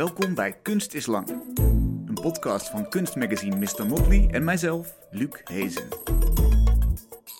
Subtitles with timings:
[0.00, 1.28] Welkom bij Kunst is Lang.
[2.06, 3.86] Een podcast van kunstmagazine Mr.
[3.86, 5.88] Motley en mijzelf, Luc Hezen.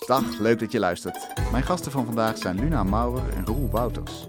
[0.06, 1.28] Dag, leuk dat je luistert.
[1.52, 4.26] Mijn gasten van vandaag zijn Luna Maurer en Roel Wouters.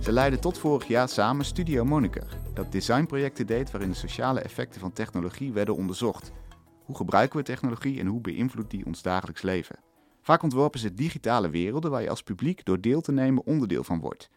[0.00, 4.80] Ze leidden tot vorig jaar samen Studio Moniker, dat designprojecten deed waarin de sociale effecten
[4.80, 6.32] van technologie werden onderzocht.
[6.84, 9.78] Hoe gebruiken we technologie en hoe beïnvloedt die ons dagelijks leven?
[10.20, 14.00] Vaak ontworpen ze digitale werelden waar je als publiek door deel te nemen onderdeel van
[14.00, 14.30] wordt.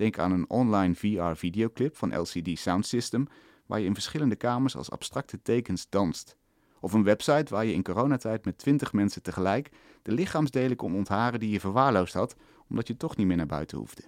[0.00, 3.26] Denk aan een online VR-videoclip van LCD Sound System,
[3.66, 6.36] waar je in verschillende kamers als abstracte tekens danst.
[6.80, 9.70] Of een website waar je in coronatijd met 20 mensen tegelijk
[10.02, 12.36] de lichaamsdelen kon ontharen die je verwaarloosd had,
[12.68, 14.02] omdat je toch niet meer naar buiten hoefde.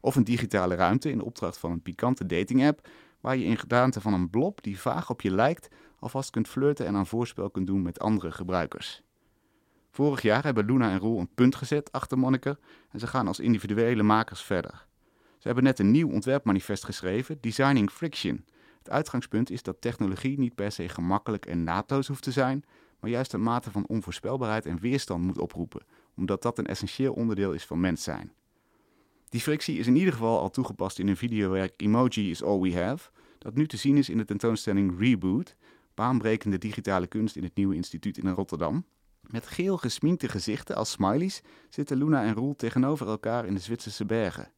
[0.00, 2.88] Of een digitale ruimte in opdracht van een pikante dating-app,
[3.20, 5.68] waar je in gedaante van een blob die vaag op je lijkt,
[5.98, 9.02] alvast kunt flirten en aan voorspel kunt doen met andere gebruikers.
[9.90, 12.58] Vorig jaar hebben Luna en Roel een punt gezet achter Moniker
[12.90, 14.86] en ze gaan als individuele makers verder.
[15.38, 18.44] Ze hebben net een nieuw ontwerpmanifest geschreven, Designing Friction.
[18.78, 22.64] Het uitgangspunt is dat technologie niet per se gemakkelijk en naadloos hoeft te zijn,
[23.00, 25.84] maar juist een mate van onvoorspelbaarheid en weerstand moet oproepen,
[26.16, 28.32] omdat dat een essentieel onderdeel is van mens zijn.
[29.28, 32.74] Die frictie is in ieder geval al toegepast in een videowerk Emoji is All We
[32.76, 35.56] Have, dat nu te zien is in de tentoonstelling Reboot,
[35.94, 38.84] baanbrekende digitale kunst in het Nieuwe Instituut in Rotterdam.
[39.20, 44.04] Met geel gesminkte gezichten als smileys zitten Luna en Roel tegenover elkaar in de Zwitserse
[44.04, 44.50] bergen.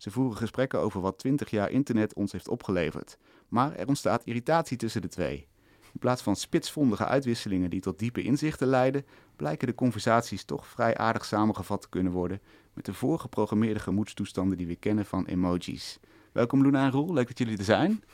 [0.00, 3.18] Ze voeren gesprekken over wat 20 jaar internet ons heeft opgeleverd.
[3.48, 5.46] Maar er ontstaat irritatie tussen de twee.
[5.92, 9.04] In plaats van spitsvondige uitwisselingen die tot diepe inzichten leiden,
[9.36, 12.40] blijken de conversaties toch vrij aardig samengevat te kunnen worden
[12.74, 15.98] met de voorgeprogrammeerde gemoedstoestanden die we kennen van emojis.
[16.32, 18.04] Welkom Luna en Roel, leuk dat jullie er zijn.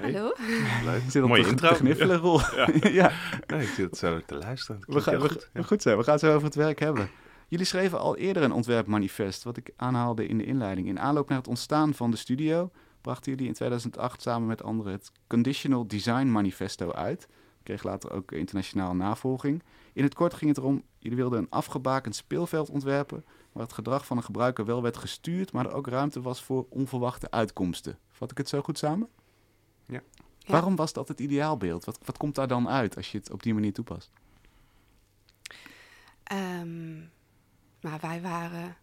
[0.00, 0.32] Hallo.
[0.84, 1.02] Leuk.
[1.08, 1.68] Zit op Mooie te, intro.
[1.68, 2.40] te gniffelen, Roel.
[2.40, 2.68] Ja.
[3.02, 3.12] ja.
[3.46, 4.80] Nee, ik zit zo te luisteren.
[4.86, 5.50] We gaan, we, goed.
[5.52, 7.08] we- goed zo, we gaan het zo over het werk hebben.
[7.48, 10.88] Jullie schreven al eerder een ontwerpmanifest, wat ik aanhaalde in de inleiding.
[10.88, 14.92] In aanloop naar het ontstaan van de studio brachten jullie in 2008 samen met anderen
[14.92, 17.28] het Conditional Design Manifesto uit.
[17.62, 19.62] Kreeg later ook internationaal navolging.
[19.92, 24.06] In het kort ging het erom, jullie wilden een afgebakend speelveld ontwerpen, waar het gedrag
[24.06, 27.98] van een gebruiker wel werd gestuurd, maar er ook ruimte was voor onverwachte uitkomsten.
[28.10, 29.08] Vat ik het zo goed samen?
[29.86, 30.02] Ja.
[30.38, 30.52] Ja.
[30.52, 31.84] Waarom was dat het ideaalbeeld?
[31.84, 34.10] Wat, wat komt daar dan uit als je het op die manier toepast?
[36.22, 36.98] Ehm,
[37.80, 38.76] maar wij waren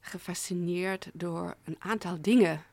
[0.00, 2.64] gefascineerd door een aantal dingen.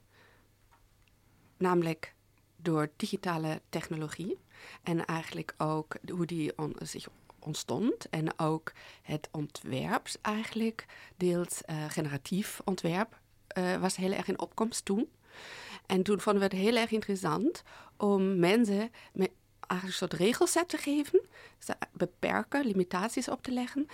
[1.57, 2.13] Namelijk
[2.55, 4.37] door digitale technologie.
[4.83, 7.07] En eigenlijk ook hoe die zich
[7.39, 8.09] ontstond.
[8.09, 8.71] En ook
[9.01, 10.85] het ontwerp eigenlijk.
[11.17, 15.09] Deels eh, generatief ontwerp eh, was heel erg in opkomst toen.
[15.85, 17.63] En toen vonden we het heel erg interessant
[17.97, 19.31] om mensen met
[19.67, 21.21] eigenlijk een soort regelset te geven.
[21.91, 23.87] Beperken, limitaties op te leggen.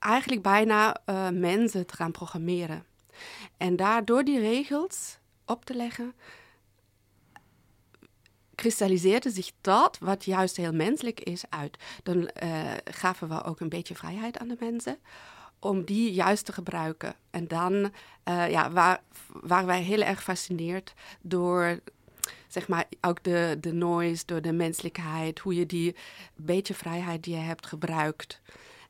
[0.00, 2.84] Eigenlijk bijna eh, mensen te gaan programmeren.
[3.56, 6.14] En daardoor die regels op te leggen,
[8.54, 11.78] kristalliseerde zich dat, wat juist heel menselijk is, uit.
[12.02, 14.98] Dan eh, gaven we ook een beetje vrijheid aan de mensen
[15.58, 17.14] om die juist te gebruiken.
[17.30, 21.80] En dan eh, ja, waar, waren wij heel erg gefascineerd door
[22.48, 25.96] zeg maar, ook de, de noise, door de menselijkheid, hoe je die
[26.36, 28.40] beetje vrijheid die je hebt gebruikt.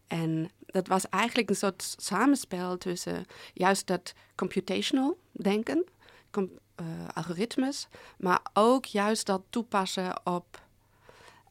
[0.06, 5.84] En dat was eigenlijk een soort samenspel tussen juist dat computational denken,
[6.30, 7.88] com- eh, algoritmes,
[8.18, 10.68] maar ook juist dat toepassen op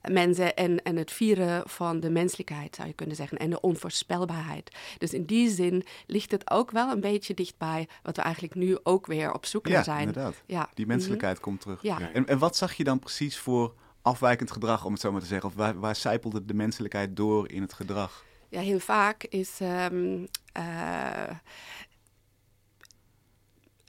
[0.02, 4.76] mensen en, en het vieren van de menselijkheid, zou je kunnen zeggen, en de onvoorspelbaarheid.
[4.98, 8.78] Dus in die zin ligt het ook wel een beetje dichtbij wat we eigenlijk nu
[8.84, 10.00] ook weer op zoek naar Ja, zijn.
[10.08, 10.36] inderdaad.
[10.46, 10.70] Ja.
[10.74, 11.82] Die menselijkheid komt terug.
[11.82, 12.12] Ja.
[12.14, 15.28] En, en wat zag je dan precies voor afwijkend gedrag, om het zo maar te
[15.28, 15.50] zeggen?
[15.50, 18.26] Of waar, waar zijpelde de menselijkheid door in het gedrag?
[18.50, 19.60] Ja, heel vaak is.
[19.60, 21.30] ehm, eh,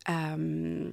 [0.02, 0.90] ehm,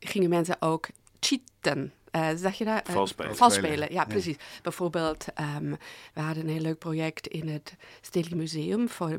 [0.00, 0.88] gingen mensen ook
[1.20, 1.92] cheaten.
[2.10, 2.86] Eh zeg je dat?
[2.88, 3.36] Eh, Vals spelen.
[3.36, 4.36] Vals Spelen, spelen, ja, precies.
[4.62, 5.74] Bijvoorbeeld, ehm,
[6.14, 9.18] we hadden een heel leuk project in het Stedelijk Museum voor de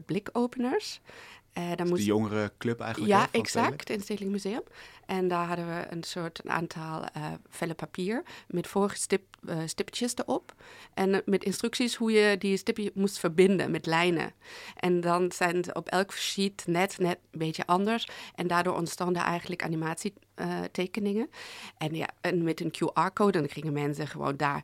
[1.57, 1.71] blikopeners.
[1.71, 3.11] Eh daar De moest jongere club eigenlijk?
[3.11, 4.63] ja, exact, in het Stedelijk Museum.
[5.05, 10.13] En daar hadden we een soort een aantal eh vellen papier met voorgestip, eh, stipjes
[10.15, 10.53] erop.
[10.93, 14.33] En met instructies hoe je die stipje moest verbinden met lijnen.
[14.75, 18.07] En dan zijn op elk sheet net, net een beetje anders.
[18.35, 21.29] En daardoor ontstonden eigenlijk animatietekeningen.
[21.77, 24.63] en, ja, en met een QR-code, dan gingen mensen gewoon daar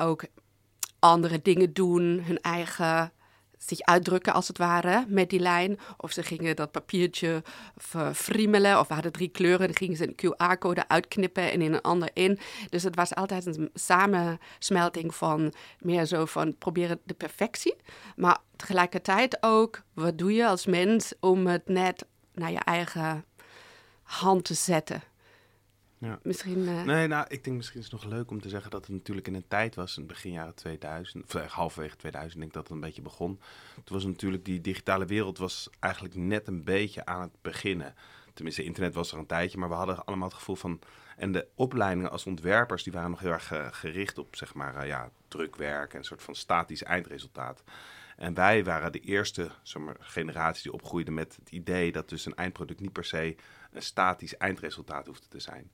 [0.00, 0.24] ook
[0.98, 3.12] andere dingen doen, hun eigen
[3.66, 5.78] zich uitdrukken als het ware met die lijn.
[5.96, 7.42] Of ze gingen dat papiertje
[7.76, 8.78] verfriemelen.
[8.78, 12.10] Of we hadden drie kleuren, dan gingen ze een QR-code uitknippen en in een ander
[12.12, 12.38] in.
[12.68, 17.76] Dus het was altijd een samensmelting van meer zo van proberen de perfectie.
[18.16, 23.24] Maar tegelijkertijd ook, wat doe je als mens om het net naar je eigen
[24.02, 25.02] hand te zetten.
[25.98, 26.18] Ja.
[26.22, 26.68] Misschien...
[26.68, 28.96] eh, Nee, nou, ik denk misschien is het nog leuk om te zeggen dat het
[28.96, 32.48] natuurlijk in een tijd was, in het begin jaren 2000, of eh, halverwege 2000 denk
[32.50, 33.40] ik dat het een beetje begon.
[33.84, 37.94] Toen was natuurlijk die digitale wereld was eigenlijk net een beetje aan het beginnen.
[38.34, 40.78] Tenminste, internet was er een tijdje, maar we hadden allemaal het gevoel van...
[41.16, 44.86] En de opleidingen als ontwerpers, die waren nog heel erg eh, gericht op, zeg maar,
[44.86, 47.62] ja, drukwerk en een soort van statisch eindresultaat.
[48.16, 52.26] En wij waren de eerste zeg maar, generatie die opgroeide met het idee dat dus
[52.26, 53.36] een eindproduct niet per se
[53.74, 55.70] een statisch eindresultaat hoefde te zijn.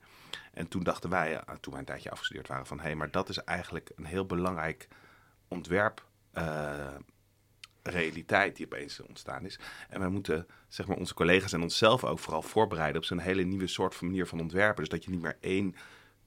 [0.53, 3.11] En toen dachten wij, eh, toen wij een tijdje afgestudeerd waren, van hé, hey, maar
[3.11, 4.87] dat is eigenlijk een heel belangrijk
[5.47, 6.09] ontwerp.
[6.31, 6.95] eh,
[7.83, 9.59] realiteit die opeens ontstaan is.
[9.89, 13.43] En wij moeten zeg maar, onze collega's en onszelf ook vooral voorbereiden op zo'n hele
[13.43, 14.83] nieuwe soort van manier van ontwerpen.
[14.83, 15.75] Dus dat je niet meer één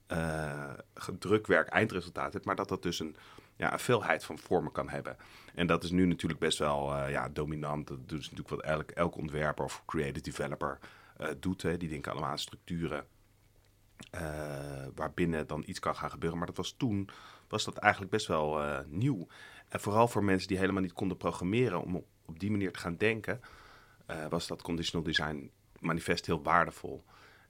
[0.07, 0.73] eh,
[1.19, 3.15] drukwerk eindresultaat hebt, maar dat dat dus een,
[3.55, 5.17] ja, een veelheid van vormen kan hebben.
[5.55, 7.87] En dat is nu natuurlijk best wel ja, dominant.
[7.87, 10.79] Dat is natuurlijk wat elk, elk ontwerper of creative developer
[11.39, 11.61] doet.
[11.61, 11.77] Hè.
[11.77, 13.05] Die denken allemaal aan structuren
[14.11, 16.37] eh, waarbinnen dan iets kan gaan gebeuren.
[16.37, 17.09] Maar dat was toen,
[17.47, 19.27] was dat eigenlijk best wel eh, nieuw.
[19.69, 21.95] En vooral voor mensen die helemaal niet konden programmeren, om
[22.25, 23.41] op, die manier te gaan denken,
[24.05, 27.03] eh, was dat conditional design manifest heel waardevol.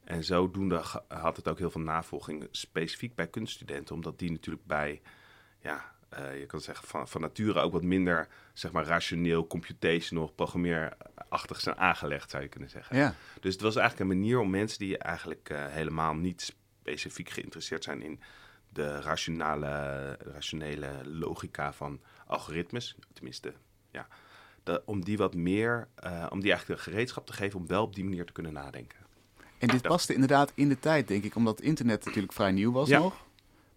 [0.04, 5.02] En zodoende had het ook heel veel navolging, specifiek bij kunststudenten, omdat die natuurlijk bij,
[5.60, 10.28] ja, eh, je kan zeggen van, van nature ook wat minder, zeg maar, rationeel, computational,
[10.36, 12.98] programmeerachtig zijn aangelegd, zou je kunnen zeggen.
[12.98, 13.16] Ja.
[13.42, 17.84] Dus het was eigenlijk een manier om mensen die eigenlijk eh, helemaal niet specifiek geïnteresseerd
[17.84, 18.20] zijn in
[18.70, 19.68] de rationale,
[20.34, 23.54] rationele logica van algoritmes, tenminste,
[23.92, 24.08] ja,
[24.86, 27.96] om die wat meer, eh, om die eigenlijk de gereedschap te geven om wel op
[27.96, 29.00] die manier te kunnen nadenken.
[29.58, 32.88] En dit paste inderdaad in de tijd, denk ik, omdat internet natuurlijk vrij nieuw was
[32.90, 33.00] Ja.
[33.00, 33.24] nog.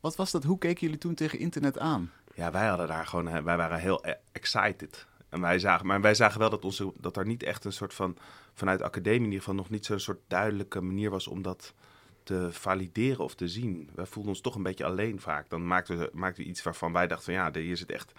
[0.00, 0.44] Wat was dat?
[0.44, 2.12] Hoe keken jullie toen tegen internet aan?
[2.38, 5.06] Ja, wij hadden daar gewoon, eh, wij waren heel e- excited.
[5.28, 7.94] En wij zagen, maar wij zagen wel dat, onze, dat er niet echt een soort
[7.94, 8.16] van,
[8.54, 11.74] vanuit de academie in ieder geval, nog niet zo'n soort duidelijke manier was om dat
[12.22, 13.90] te valideren of te zien.
[13.94, 15.48] Wij voelden ons toch een beetje alleen vaak.
[15.48, 18.12] Dan maakten we, maakten we iets waarvan wij dachten van ja, hier zit echt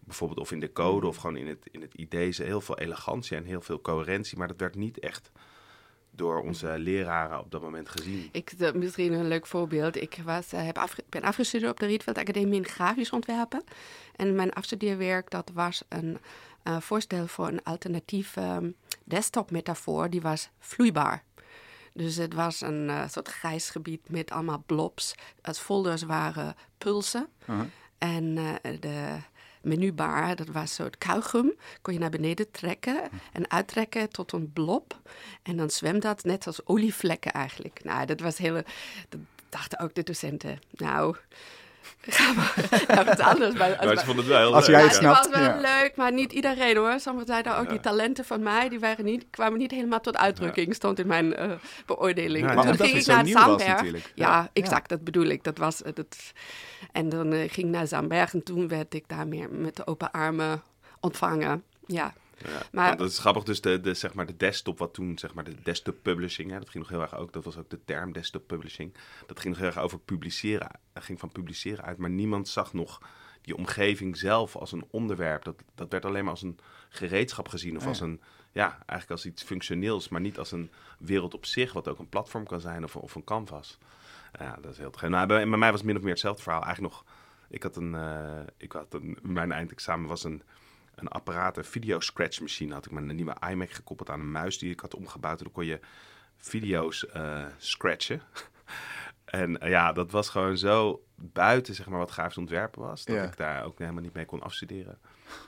[0.00, 3.36] bijvoorbeeld of in de code of gewoon in het, in het idee heel veel elegantie
[3.36, 4.38] en heel veel coherentie.
[4.38, 5.30] Maar dat werd niet echt
[6.16, 8.28] door onze leraren op dat moment gezien.
[8.32, 9.96] Ik, eh, misschien een leuk voorbeeld.
[10.00, 13.64] Ik was, eh, heb afge- ben afgestudeerd op de Rietveld Academie in grafisch ontwerpen.
[14.16, 16.18] En mijn afstudeerwerk dat was een
[16.62, 18.70] eh, voorstel voor een alternatieve ehm,
[19.04, 20.10] desktop-metafoor.
[20.10, 21.24] Die was vloeibaar.
[21.92, 25.14] Dus het was een eh, soort grijs gebied met allemaal blobs.
[25.42, 27.28] Als folders waren pulsen.
[27.98, 29.16] En eh, de
[29.66, 31.52] menubar, dat was een soort kauwgum.
[31.82, 33.00] Kon je naar beneden trekken
[33.32, 35.00] en uittrekken tot een blob.
[35.42, 37.80] En dan zwemt dat net als olievlekken eigenlijk.
[37.84, 38.64] Nou, dat was hele...
[39.08, 40.58] Dat dachten ook de docenten.
[40.70, 41.16] Nou,
[42.00, 42.32] ga
[42.94, 43.54] maar wat anders.
[43.54, 45.28] Maar, als- Maar ze vonden het wel heel Als leuk, jij ja, het die snapt,
[45.30, 45.80] was wel ja.
[45.80, 47.00] leuk, maar niet iedereen hoor.
[47.00, 50.74] Sommigen zeiden ook, die talenten van mij, die waren niet, kwamen niet helemaal tot uitdrukking.
[50.74, 51.50] Stond in mijn eh,
[51.86, 52.46] beoordeling.
[52.46, 54.12] Ja, en toen ging het ik naar natuurlijk.
[54.14, 54.50] Ja, Ja.
[54.52, 55.44] exact, dat bedoel ik.
[55.44, 56.16] Dat was, eh, dat,
[56.92, 59.86] en dan eh, ging ik naar Zandberg en toen werd ik daar meer met de
[59.86, 60.62] open armen
[61.00, 61.62] ontvangen.
[61.86, 65.18] Ja, Ja, Maar- dat is grappig, dus de, de, zeg maar de desktop, wat toen
[65.18, 67.70] zeg maar de desktop publishing, hè, dat ging nog heel erg ook, dat was ook
[67.70, 68.94] de term desktop publishing,
[69.26, 72.72] dat ging nog heel erg over publiceren, dat ging van publiceren uit, maar niemand zag
[72.72, 73.00] nog
[73.46, 75.44] die omgeving zelf als een onderwerp.
[75.44, 77.88] Dat, dat werd alleen maar als een gereedschap gezien of Oh ja.
[77.88, 78.20] als een,
[78.52, 82.08] ja, eigenlijk als iets functioneels, maar niet als een wereld op zich, wat ook een
[82.08, 83.78] platform kan zijn of, of een canvas.
[84.38, 86.42] Ja, dat is heel te nou, bij, bij mij was het min of meer hetzelfde
[86.42, 86.62] verhaal.
[86.62, 87.04] Eigenlijk nog,
[87.48, 90.42] ik had een, eh, ik had een, mijn eindexamen was een,
[90.96, 92.74] een apparaat, een video scratch machine.
[92.74, 95.38] Had ik met een nieuwe iMac gekoppeld aan een muis die ik had omgebouwd.
[95.38, 95.80] En dan kon je
[96.36, 98.22] video's eh, scratchen.
[99.24, 103.04] en eh, ja, dat was gewoon zo buiten zeg maar, wat grafisch ontwerpen was.
[103.04, 103.22] Dat Ja.
[103.22, 104.98] ik daar ook helemaal niet mee kon afstuderen.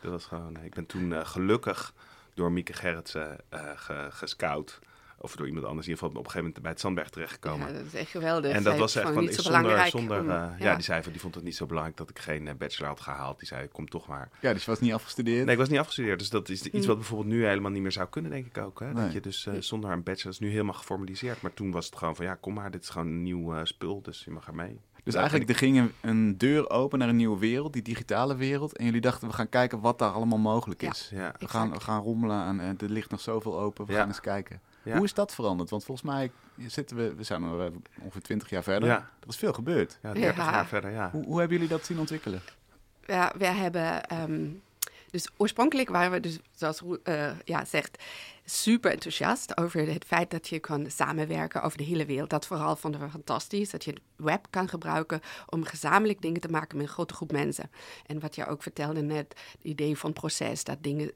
[0.03, 1.95] Dat was gewoon, ik ben toen eh, gelukkig
[2.35, 4.79] door Mieke Gerritsen eh, ge- gescout.
[5.21, 5.87] Of door iemand anders.
[5.87, 7.67] In ieder geval op een gegeven moment bij het Zandberg terechtgekomen.
[7.67, 8.51] ja, dat is echt geweldig.
[8.53, 9.91] En dat Zij was echt van, niet zo zonder, belangrijk.
[9.91, 10.75] zonder om- eh, ja.
[10.75, 13.01] die zei van, die vond het niet zo belangrijk dat ik geen eh, bachelor had
[13.01, 13.39] gehaald.
[13.39, 14.29] Die zei, kom toch maar.
[14.41, 15.45] Ja, dus je was niet afgestudeerd.
[15.45, 16.19] Nee, ik was niet afgestudeerd.
[16.19, 16.87] Dus dat is iets Hm.
[16.87, 18.81] wat bijvoorbeeld nu helemaal niet meer zou kunnen, denk ik ook.
[18.81, 18.93] Hè?
[18.93, 19.05] Nee.
[19.05, 21.43] Dat je dus eh, zonder een bachelor is nu helemaal geformaliseerd.
[21.43, 23.61] Maar toen was het gewoon van, ja, kom maar, dit is gewoon een nieuw eh,
[23.65, 24.81] spul, dus je mag er mee.
[25.05, 28.77] Dus eigenlijk er ging een, een deur open naar een nieuwe wereld, die digitale wereld.
[28.77, 31.11] En jullie dachten, we gaan kijken wat daar allemaal mogelijk is.
[31.15, 33.87] Ja, We gaan, we gaan rommelen en, en er ligt nog zoveel open.
[33.87, 33.99] We Ja.
[33.99, 34.61] gaan eens kijken.
[34.83, 34.97] Ja.
[34.97, 35.71] Hoe is dat veranderd?
[35.71, 36.31] Want volgens mij
[36.67, 38.89] zitten we, we zijn er ongeveer 20 jaar verder.
[38.89, 38.97] Ja.
[39.21, 39.99] Er is veel gebeurd.
[40.03, 40.51] ja 30 Ja.
[40.51, 41.11] jaar verder, ja.
[41.11, 42.41] Hoe, hoe hebben jullie dat zien ontwikkelen?
[43.07, 44.05] Ja, we hebben.
[44.05, 44.47] ehm,
[45.11, 48.03] dus oorspronkelijk waren we, dus, zoals Roel eh, ja, zegt,
[48.45, 52.31] super enthousiast over het feit dat je kan samenwerken over de hele wereld.
[52.31, 56.49] Dat vooral vonden we fantastisch, dat je het web kan gebruiken om gezamenlijk dingen te
[56.49, 57.71] maken met een grote groep mensen.
[58.07, 61.13] En wat je ook vertelde net, het idee van proces, dat dingen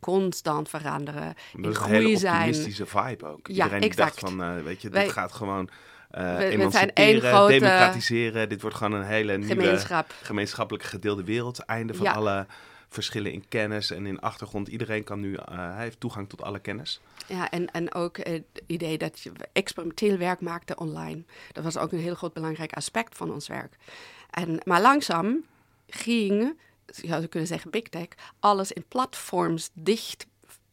[0.00, 3.46] constant veranderen, in Dat is een hele optimistische vibe ook.
[3.46, 5.70] Ja, Iedereen die dacht van, eh, weet je, Wij- dit gaat gewoon
[6.10, 8.48] we zijn emanciperen, één grote democratiseren.
[8.48, 10.14] Dit wordt gewoon een hele nieuwe gemeenschap.
[10.22, 11.58] gemeenschappelijk gedeelde wereld.
[11.58, 12.12] Einde van Ja.
[12.12, 12.46] alle
[12.88, 14.68] verschillen in kennis en in achtergrond.
[14.68, 17.00] Iedereen kan nu, eh, hij heeft toegang tot alle kennis.
[17.26, 21.22] Ja, en, en ook het idee dat je experimenteel werk maakte online.
[21.52, 23.76] Dat was ook een heel groot belangrijk aspect van ons werk.
[24.30, 25.44] En, maar langzaam
[25.88, 26.58] ging,
[26.92, 30.26] je zou kunnen zeggen big tech, alles in platforms dicht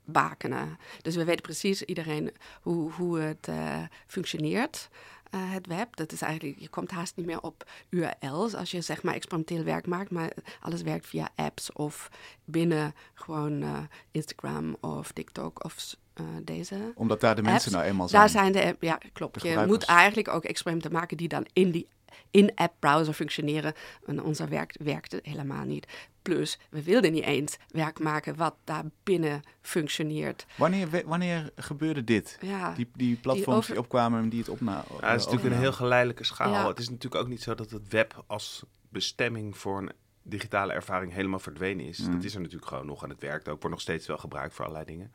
[0.07, 0.77] bakenen.
[1.01, 2.31] Dus we weten precies iedereen
[2.61, 4.89] hoe, hoe het eh, functioneert.
[5.29, 8.81] eh, het web, dat is eigenlijk, je komt haast niet meer op URL's als je
[8.81, 10.31] zeg maar experimenteel werk maakt, maar
[10.61, 12.09] alles werkt via apps of
[12.45, 13.77] binnen gewoon eh,
[14.11, 15.95] Instagram of TikTok of
[16.43, 18.21] deze Omdat daar de mensen nou eenmaal zijn.
[18.21, 19.41] Daar zijn de ja, klopt.
[19.41, 21.87] De Je moet eigenlijk ook experimenten maken die dan in die
[22.31, 23.73] in-app browser functioneren.
[24.05, 25.87] En onze werk werkte helemaal niet.
[26.21, 30.45] Plus, we wilden niet eens werk maken wat daar binnen functioneert.
[30.57, 32.37] Wanneer, wanneer gebeurde dit?
[32.41, 35.55] Ja, Die, die platforms die, over- opkwamen en die het opna Ja, het is natuurlijk
[35.55, 36.51] een heel geleidelijke schaal.
[36.51, 36.67] Ja.
[36.67, 41.13] Het is natuurlijk ook niet zo dat het web als bestemming voor een digitale ervaring
[41.13, 41.99] helemaal verdwenen is.
[41.99, 42.11] Mm.
[42.15, 43.61] Dat is er natuurlijk gewoon nog en het werkt ook.
[43.61, 45.11] Wordt nog steeds wel gebruikt voor allerlei dingen.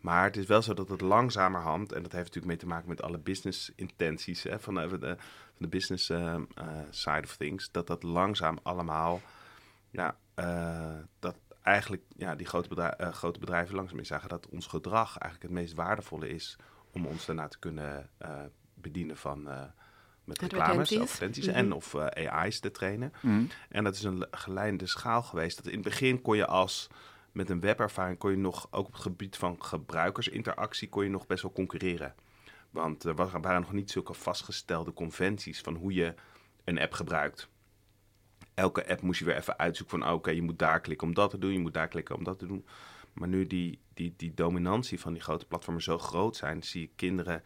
[0.00, 2.88] Maar het is wel zo dat het langzamerhand, en dat heeft natuurlijk mee te maken
[2.88, 5.16] met alle business intenties hè, van, de,
[5.58, 9.20] van de, business ehm, eh, side of things, dat dat langzaam allemaal,
[9.90, 14.66] ja, eh, dat eigenlijk ja, die grote, bedrij- eh, grote bedrijven langzaam inzagen dat ons
[14.66, 16.56] gedrag eigenlijk het meest waardevolle is
[16.92, 18.30] om ons daarna te kunnen eh,
[18.74, 19.62] bedienen van eh,
[20.24, 21.46] met reclames, Advertenties.
[21.46, 21.56] Mhm.
[21.56, 23.12] en of eh, AI's te trainen.
[23.20, 23.44] Mhm.
[23.68, 25.56] En dat is een geleidende schaal geweest.
[25.56, 26.88] Dat in het begin kon je als
[27.32, 31.26] met een webervaring kon je nog ook op het gebied van gebruikersinteractie kon je nog
[31.26, 32.14] best wel concurreren.
[32.70, 36.14] Want er wa- waren nog niet zulke vastgestelde conventies van hoe je
[36.64, 37.48] een app gebruikt.
[38.54, 41.30] Elke app moest je weer even uitzoeken van oké, je moet daar klikken om dat
[41.30, 42.66] te doen, je moet daar klikken om dat te doen.
[43.12, 46.90] Maar nu die, die, die dominantie van die grote platformen zo groot zijn, zie je
[46.96, 47.42] kinderen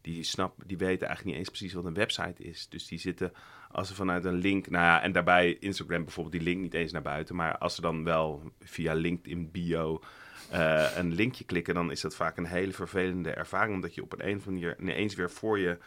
[0.00, 2.68] die snappen, die weten eigenlijk niet eens precies wat een website is.
[2.68, 3.32] Dus die zitten
[3.70, 6.92] als ze vanuit een link, nou ja, en daarbij Instagram bijvoorbeeld die link niet eens
[6.92, 10.00] naar buiten, maar als ze dan wel via LinkedIn bio
[10.52, 14.12] eh, een linkje klikken, dan is dat vaak een hele vervelende ervaring, omdat je op
[14.12, 15.78] een, een of andere manier ineens weer voor je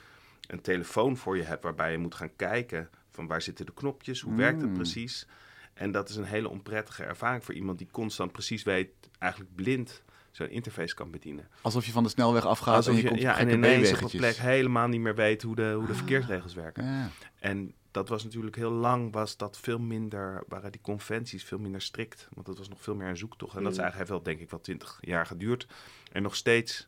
[0.48, 4.22] een telefoon voor je hebt, waarbij je moet gaan kijken van waar zitten de knopjes,
[4.22, 4.76] hoe werkt het Mm.
[4.76, 5.28] precies.
[5.74, 10.04] En dat is een hele onprettige ervaring voor iemand die constant precies weet, eigenlijk blind
[10.36, 11.48] zo'n interface kan bedienen.
[11.62, 14.02] Alsof je van de snelweg afgaat Alsof en je, komt ja, op en ineens op
[14.02, 15.98] een plek helemaal niet meer weet hoe de, hoe de Ah.
[15.98, 16.84] verkeersregels werken.
[16.86, 17.10] Ja.
[17.40, 21.82] En dat was natuurlijk heel lang, was dat veel minder, waren die conventies veel minder
[21.82, 22.28] strikt.
[22.34, 23.56] Want dat was nog veel meer een zoektocht.
[23.56, 23.84] En dat is Mm.
[23.84, 25.68] eigenlijk wel, denk ik, wel twintig jaar geduurd.
[26.12, 26.88] En nog steeds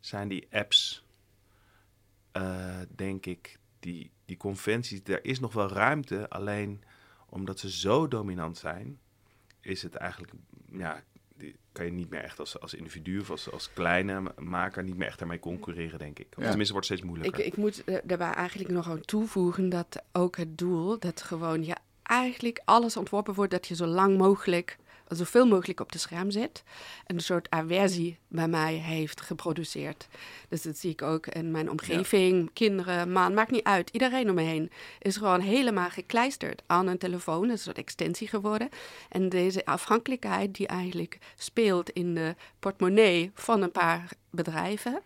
[0.00, 1.04] zijn die apps,
[2.32, 6.28] eh, denk ik, die, die conventies, er is nog wel ruimte.
[6.30, 6.82] Alleen
[7.28, 8.98] omdat ze zo dominant zijn,
[9.60, 10.32] is het eigenlijk,
[10.72, 11.02] ja,
[11.78, 15.06] kan je niet meer echt als, als individu of als, als kleine maker niet meer
[15.06, 16.26] echt daarmee concurreren, denk ik.
[16.36, 16.48] Of Ja.
[16.48, 17.44] tenminste, wordt het steeds Ik, moeilijker.
[17.52, 21.76] ik moet eh, daarbij eigenlijk nog aan toevoegen dat ook het doel, dat gewoon ja,
[22.02, 24.76] eigenlijk alles ontworpen wordt dat je zo lang mogelijk,
[25.08, 26.62] zoveel mogelijk op de scherm zit.
[27.06, 30.08] Een soort aversie bij mij heeft geproduceerd.
[30.48, 33.90] Dus dat zie ik ook in mijn omgeving, kinderen, man, maakt niet uit.
[33.90, 37.48] Iedereen om me heen is gewoon helemaal gekleisterd aan een telefoon.
[37.48, 38.68] Een soort extensie geworden.
[39.08, 45.02] En deze afhankelijkheid die eigenlijk speelt in de portemonnee van een paar bedrijven.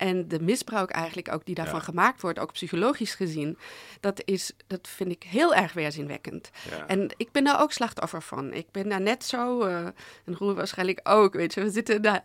[0.00, 1.84] En de misbruik eigenlijk ook die daarvan Ja.
[1.84, 3.58] gemaakt wordt, ook psychologisch gezien,
[4.00, 6.50] dat, is, dat vind ik heel erg weerzinwekkend.
[6.70, 6.86] Ja.
[6.86, 8.52] En ik ben daar ook slachtoffer van.
[8.52, 9.84] Ik ben daar net zo, eh,
[10.24, 11.62] en Roel waarschijnlijk ook, weet je.
[11.62, 12.24] We zitten daar,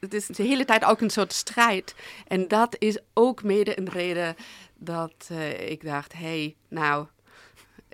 [0.00, 1.94] het is de hele tijd ook een soort strijd.
[2.26, 4.36] En dat is ook mede een reden
[4.74, 7.06] dat eh, ik dacht, hé, hey, nou...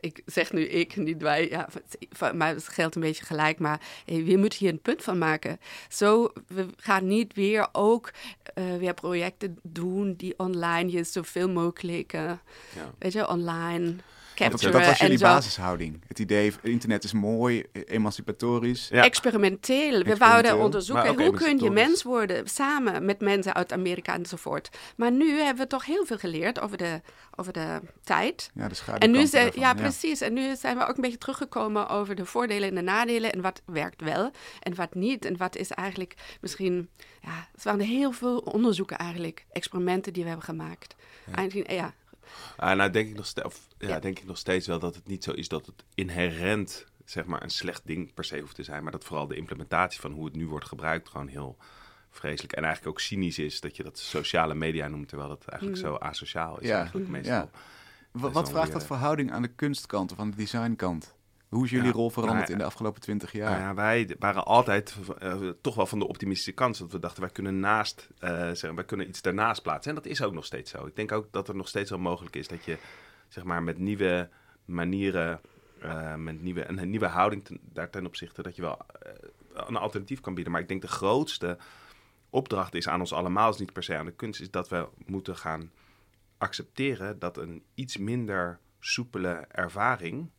[0.03, 1.49] Ik zeg nu ik, niet wij.
[1.49, 1.69] Ja,
[2.35, 3.59] maar het geldt een beetje gelijk.
[3.59, 5.61] Maar hey, we moeten hier een punt van maken.
[5.89, 8.11] Zo, we gaan niet weer ook
[8.55, 12.23] eh, weer projecten doen die online je zoveel mogelijk, eh,
[12.75, 12.95] Ja.
[12.99, 13.95] weet je, online
[14.35, 15.25] capturen dat was jullie en zo.
[15.25, 16.03] basishouding.
[16.07, 18.89] Het idee, internet is mooi, emancipatorisch.
[18.89, 19.05] Ja.
[19.05, 20.03] Experimenteel.
[20.03, 21.85] We wouden onderzoeken hoe kun je emancipatorisch.
[21.85, 24.71] mens worden samen met mensen uit Amerika enzovoort.
[24.97, 27.01] Maar nu hebben we toch heel veel geleerd over de,
[27.37, 28.51] over de tijd.
[28.55, 30.21] Ja, de En nu zijn, ja, precies.
[30.21, 33.33] En nu zijn we ook een beetje teruggekomen over de voordelen en de nadelen.
[33.33, 35.25] En wat werkt wel en wat niet.
[35.25, 36.89] En wat is eigenlijk misschien.
[37.21, 39.45] Ja, het waren heel veel onderzoeken eigenlijk.
[39.53, 40.95] Experimenten die we hebben gemaakt.
[41.35, 41.95] Eigenlijk, ja,
[42.57, 43.99] Ah, nou denk ik, nog ste- of, ja, Ja.
[43.99, 47.43] denk ik nog steeds wel dat het niet zo is dat het inherent zeg maar,
[47.43, 48.83] een slecht ding per se hoeft te zijn.
[48.83, 51.57] Maar dat vooral de implementatie van hoe het nu wordt gebruikt gewoon heel
[52.11, 52.53] vreselijk.
[52.53, 55.89] En eigenlijk ook cynisch is dat je dat sociale media noemt, terwijl het eigenlijk Mm.
[55.89, 56.69] zo asociaal is.
[56.69, 57.35] Ja, eigenlijk meestal.
[57.35, 57.41] ja.
[58.13, 61.15] Dat Wat wel vraagt dat verhouding aan de kunstkant of aan de designkant?
[61.53, 62.53] Hoe is jullie Ja, rol veranderd nou ja.
[62.53, 63.51] in de afgelopen twintig jaar?
[63.51, 66.79] Nou ja, wij waren altijd eh, toch wel van de optimistische kant.
[66.79, 69.91] Dat we dachten, wij kunnen naast, eh, zeggen, wij kunnen iets daarnaast plaatsen.
[69.91, 70.87] En dat is ook nog steeds zo.
[70.87, 72.79] Ik denk ook dat het nog steeds wel mogelijk is dat je
[73.29, 74.29] zeg maar, met nieuwe
[74.65, 75.41] manieren,
[75.81, 78.79] eh, met nieuwe, een, nieuwe houding ten, daar ten opzichte, dat je wel
[79.55, 80.53] een alternatief kan bieden.
[80.53, 81.59] Maar ik denk de grootste
[82.31, 84.89] opdracht is aan ons allemaal, is niet per se aan de kunst, is dat we
[85.07, 85.71] moeten gaan
[86.39, 90.31] accepteren dat een iets minder soepele ervaring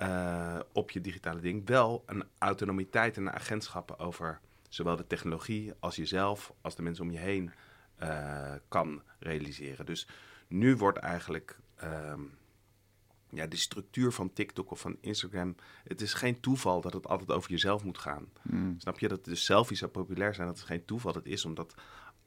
[0.00, 5.72] eh, op je digitale ding wel een autonomiteit en een agentschap over zowel de technologie
[5.78, 7.52] als jezelf, als de mensen om je heen
[7.96, 9.86] eh, kan realiseren.
[9.86, 10.08] Dus
[10.48, 12.20] nu wordt eigenlijk ehm,
[13.30, 15.54] ja, de structuur van TikTok of van Instagram.
[15.84, 18.28] Het is geen toeval dat het altijd over jezelf moet gaan.
[18.42, 18.74] Hmm.
[18.78, 20.46] Snap je dat de selfies zo populair zijn?
[20.46, 21.12] Dat is geen toeval.
[21.12, 21.74] Dat is omdat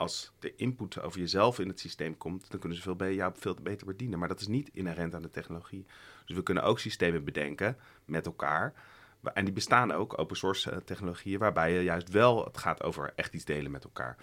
[0.03, 3.57] als de input over jezelf in het systeem komt, dan kunnen ze veel jou veel
[3.61, 4.19] beter bedienen.
[4.19, 5.85] Maar dat is niet inherent aan de technologie.
[6.25, 8.73] Dus we kunnen ook systemen bedenken met elkaar.
[9.33, 13.13] En die bestaan ook, open source eh, technologieën, waarbij je juist wel, het gaat over
[13.15, 14.17] echt iets delen met elkaar.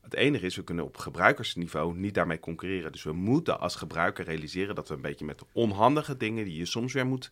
[0.00, 2.92] Het enige is, we kunnen op gebruikersniveau niet daarmee concurreren.
[2.92, 6.66] Dus we moeten als gebruiker realiseren dat we een beetje met onhandige dingen die je
[6.66, 7.30] soms weer moet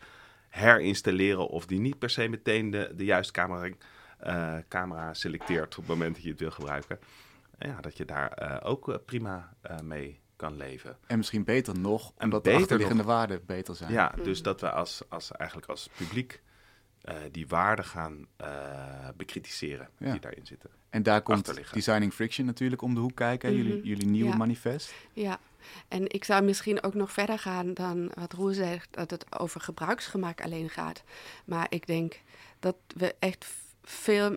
[0.48, 3.68] herinstalleren of die niet per se meteen de, de juiste camera,
[4.18, 6.98] eh, camera selecteert op het moment dat je het wil gebruiken.
[7.68, 10.96] Ja, dat je daar eh, ook eh, prima eh, mee kan leven.
[11.06, 13.92] En misschien beter nog, En omdat beter de achterliggende waarden beter zijn.
[13.92, 16.42] Ja, dus dat we als, als, eigenlijk als publiek
[17.02, 20.10] eh, die waarden gaan eh, bekritiseren Ja.
[20.10, 20.70] die daarin zitten.
[20.90, 21.72] En daar komt.
[21.72, 23.48] Designing Friction natuurlijk om de hoek kijken.
[23.48, 23.54] hè?
[23.56, 23.86] Jullie, Mhm.
[23.86, 24.36] jullie nieuwe Ja.
[24.36, 24.94] manifest.
[25.12, 25.38] Ja,
[25.88, 29.60] en ik zou misschien ook nog verder gaan dan wat Roel zegt, dat het over
[29.60, 31.02] gebruiksgemak alleen gaat.
[31.44, 32.20] Maar ik denk
[32.58, 33.46] dat we echt
[33.82, 34.36] veel.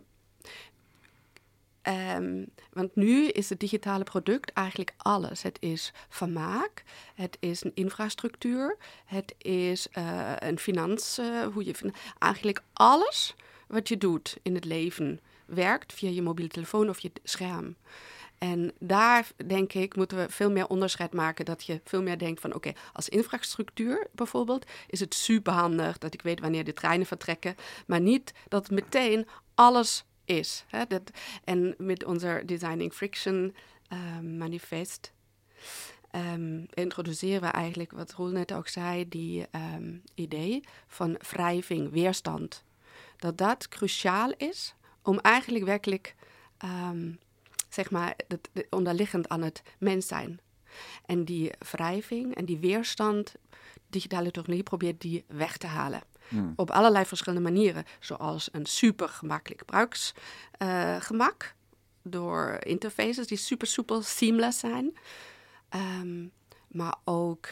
[1.86, 5.42] Ehm, want nu is het digitale product eigenlijk alles.
[5.42, 6.84] Het is vermaak,
[7.16, 13.36] het is een infrastructuur, het is eh, een financiën, hoe je eigenlijk alles
[13.68, 17.76] wat je doet in het leven werkt via je mobiele telefoon of je scherm.
[18.38, 21.46] En daar denk ik moeten we veel meer onderscheid maken.
[21.46, 26.22] Dat je veel meer denkt van oké, als infrastructuur bijvoorbeeld is het superhandig dat ik
[26.22, 27.56] weet wanneer de treinen vertrekken.
[27.88, 30.66] Maar niet dat meteen alles is.
[30.68, 30.86] Hè?
[30.88, 31.12] Dat,
[31.44, 33.56] en met onze Designing Friction
[33.88, 35.14] ehm, manifest
[36.12, 42.64] ehm, introduceren we eigenlijk, wat Roel net ook zei, die ehm, idee van wrijving, weerstand.
[43.18, 46.16] Dat dat cruciaal is om eigenlijk werkelijk,
[47.70, 50.40] zeg maar, het onderliggend aan het mens zijn.
[51.06, 53.36] En die wrijving en die weerstand,
[53.90, 56.02] digitale technologie probeert die weg te halen.
[56.28, 56.54] Hmm.
[56.56, 61.56] Op allerlei verschillende manieren, zoals een super gemakkelijk gebruiksgemak
[62.02, 64.98] door interfaces die super soepel, seamless zijn.
[65.70, 66.28] Ehm,
[66.68, 67.48] maar ook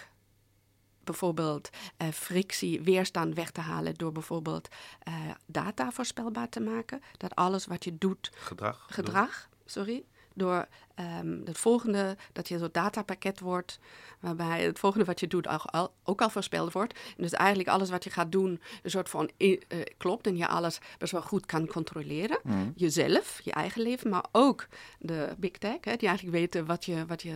[1.04, 4.68] bijvoorbeeld eh, frictie, weerstand weg te halen door bijvoorbeeld
[5.00, 5.14] eh,
[5.46, 7.02] data voorspelbaar te maken.
[7.18, 8.86] Dat alles wat je doet, Gedrag.
[8.90, 13.80] gedrag, sorry, door ehm, het volgende, dat je zo'n datapakket wordt,
[14.20, 16.94] waarbij het volgende wat je doet ook al, ook al voorspeld wordt.
[16.94, 19.58] En dus eigenlijk alles wat je gaat doen, een soort van eh,
[19.98, 22.40] klopt en je alles best wel goed kan controleren.
[22.44, 22.74] Hmm.
[22.76, 24.68] Jezelf, je eigen leven, maar ook
[25.00, 27.36] de big tech, hè, die eigenlijk weten wat je, wat je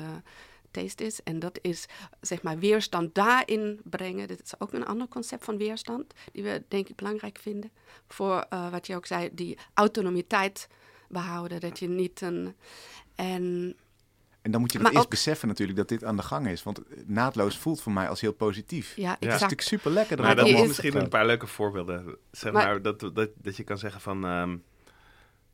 [0.72, 1.24] taste is.
[1.24, 1.86] En dat is,
[2.22, 4.28] zeg maar, weerstand daarin brengen.
[4.28, 7.72] Dit is ook een ander concept van weerstand, die we denk ik belangrijk vinden.
[8.08, 10.68] Voor eh, wat je ook zei, die autonomiteit
[11.10, 11.60] behouden.
[11.60, 12.56] Dat je niet een.
[13.16, 13.76] En
[14.42, 16.64] En dan moet je dat eerst ook- beseffen natuurlijk dat dit aan de gang is.
[16.64, 18.96] Want naadloos voelt voor mij als heel positief.
[18.96, 19.32] ja, Het is exact.
[19.42, 20.22] natuurlijk super lekker.
[20.22, 22.18] Maar dat is is- misschien een paar leuke voorbeelden.
[22.32, 24.58] Zeg Maar- maar, dat, dat, dat je kan zeggen van ehm,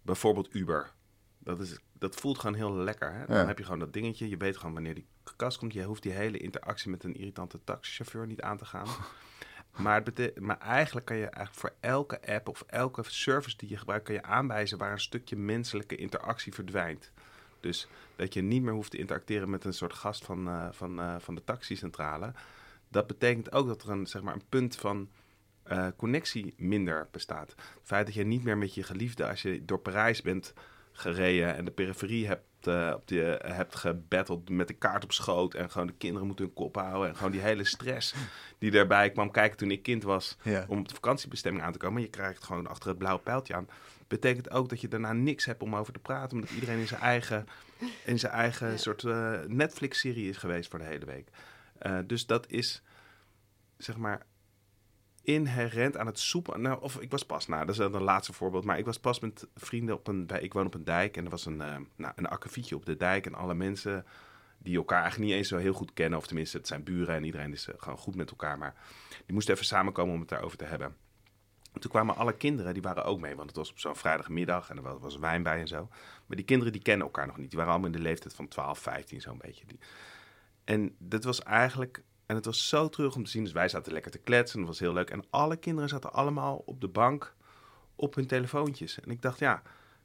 [0.01, 0.91] bijvoorbeeld Uber.
[1.39, 3.13] Dat, is, dat voelt gewoon heel lekker.
[3.13, 3.25] Hè?
[3.25, 3.45] Dan Ja.
[3.45, 4.29] heb je gewoon dat dingetje.
[4.29, 5.73] Je weet gewoon wanneer die kast komt.
[5.73, 8.87] Je hoeft die hele interactie met een irritante taxichauffeur niet aan te gaan.
[9.75, 10.03] Maar,
[10.39, 14.15] maar eigenlijk kan je eigenlijk voor elke app of elke service die je gebruikt, kan
[14.15, 17.11] je aanwijzen waar een stukje menselijke interactie verdwijnt.
[17.59, 20.99] Dus dat je niet meer hoeft te interacteren met een soort gast van, eh, van,
[20.99, 22.33] eh, van de taxicentrale.
[22.89, 25.09] Dat betekent ook dat er een, zeg maar, een punt van
[25.63, 27.49] eh, connectie minder bestaat.
[27.49, 30.53] Het feit dat je niet meer met je geliefde, als je door Parijs bent
[30.93, 35.53] gereden en de periferie hebt, eh, op de, hebt gebatteld met de kaart op schoot
[35.53, 38.13] en gewoon de kinderen moeten hun kop houden en gewoon die hele stress
[38.57, 40.65] die daarbij kwam kijken toen ik kind was Ja.
[40.67, 42.01] om op de vakantiebestemming aan te komen.
[42.01, 43.67] Je krijgt gewoon achter het blauwe pijltje aan.
[44.07, 47.01] Betekent ook dat je daarna niks hebt om over te praten, omdat iedereen in zijn
[47.01, 47.47] eigen,
[48.05, 48.77] in zijn eigen Ja.
[48.77, 51.27] soort eh, Netflix-serie is geweest voor de hele week.
[51.77, 52.81] Eh, dus dat is,
[53.77, 54.25] zeg maar,
[55.23, 56.59] inherent aan het soepel.
[56.59, 58.99] Nou, of ik was pas, nou, dat is dan een laatste voorbeeld, maar ik was
[58.99, 61.75] pas met vrienden op een, ik woon op een dijk en er was een, eh,
[61.95, 64.05] nou, een akkefietje op de dijk en alle mensen
[64.57, 66.19] die elkaar eigenlijk niet eens zo heel goed kennen.
[66.19, 68.57] Of tenminste, het zijn buren en iedereen is eh, gewoon goed met elkaar.
[68.57, 68.75] Maar
[69.25, 70.95] die moesten even samenkomen om het daarover te hebben.
[71.73, 73.35] En toen kwamen alle kinderen, die waren ook mee.
[73.35, 75.87] Want het was op zo'n vrijdagmiddag en er was, was wijn bij en zo.
[76.25, 77.49] Maar die kinderen die kennen elkaar nog niet.
[77.49, 79.65] Die waren allemaal in de leeftijd van 12, 15 zo'n beetje.
[80.63, 82.03] En dat was eigenlijk...
[82.25, 83.43] En het was zo terug om te zien.
[83.43, 84.59] Dus wij zaten lekker te kletsen.
[84.59, 85.09] Dat was heel leuk.
[85.09, 87.35] En alle kinderen zaten allemaal op de bank
[87.95, 88.99] op hun telefoontjes.
[88.99, 89.61] En ik dacht, ja...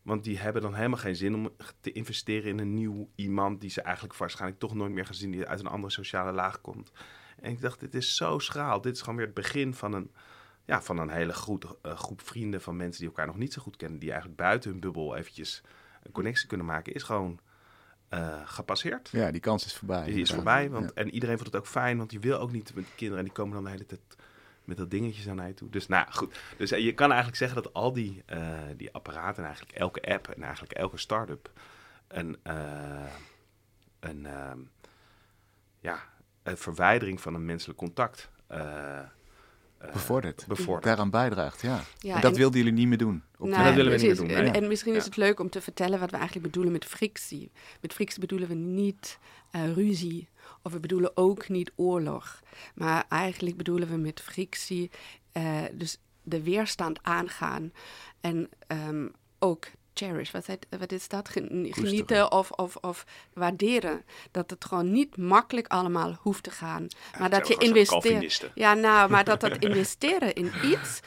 [0.08, 1.50] Want die hebben dan helemaal geen zin om
[1.80, 3.60] te investeren in een nieuw iemand...
[3.60, 5.30] die ze eigenlijk waarschijnlijk toch nooit meer gaan zien...
[5.30, 6.92] die uit een andere sociale laag komt.
[7.40, 8.80] En ik dacht, dit is zo schraal.
[8.80, 10.10] Dit is gewoon weer het begin van een,
[10.64, 12.60] ja, van een hele groep, eh, groep vrienden...
[12.60, 13.98] van mensen die elkaar nog niet zo goed kennen...
[13.98, 15.62] die eigenlijk buiten hun bubbel eventjes
[16.02, 16.94] een connectie kunnen maken...
[16.94, 17.40] is gewoon
[18.08, 19.08] eh, gepasseerd.
[19.12, 20.04] Ja, die kans is voorbij.
[20.04, 20.70] Die is voorbij.
[20.70, 21.02] Want, Ja.
[21.02, 23.18] En iedereen vond het ook fijn, want die wil ook niet met kinderen.
[23.18, 24.00] En die komen dan de hele tijd
[24.64, 25.70] met dat dingetje naar je toe.
[25.70, 26.40] Dus nou goed.
[26.56, 28.40] Dus eh, je kan eigenlijk zeggen dat al die, eh,
[28.76, 31.50] die apparaten, en eigenlijk elke app en eigenlijk elke start-up
[32.08, 32.38] een,
[34.00, 34.58] een, ehm,
[35.80, 36.02] ja,
[36.42, 38.30] een verwijdering van een menselijk contact
[39.92, 40.44] Bevordert.
[40.48, 40.84] bevordert.
[40.84, 41.82] Daaraan bijdraagt, ja.
[41.98, 43.22] Ja, en dat en- wilden jullie niet meer doen.
[43.38, 44.28] Op Nee, dat willen we niet meer doen.
[44.28, 47.50] En, en misschien is het leuk om te vertellen wat we eigenlijk bedoelen met frictie.
[47.80, 49.18] Met frictie bedoelen we niet
[49.50, 50.28] eh, ruzie.
[50.62, 52.42] Of we bedoelen ook niet oorlog.
[52.74, 54.90] Maar eigenlijk bedoelen we met frictie
[55.32, 57.72] eh, dus de weerstand aangaan.
[58.20, 59.06] En ehm,
[59.38, 59.66] ook
[59.98, 61.28] cherish, wat, heet- wat is dat?
[61.28, 64.04] Gen- Genieten of, of, of waarderen.
[64.30, 66.86] Dat het gewoon niet makkelijk allemaal hoeft te gaan.
[67.18, 68.50] maar dat je investeert.
[68.54, 71.00] Ja, nou, maar dat dat investeren in iets,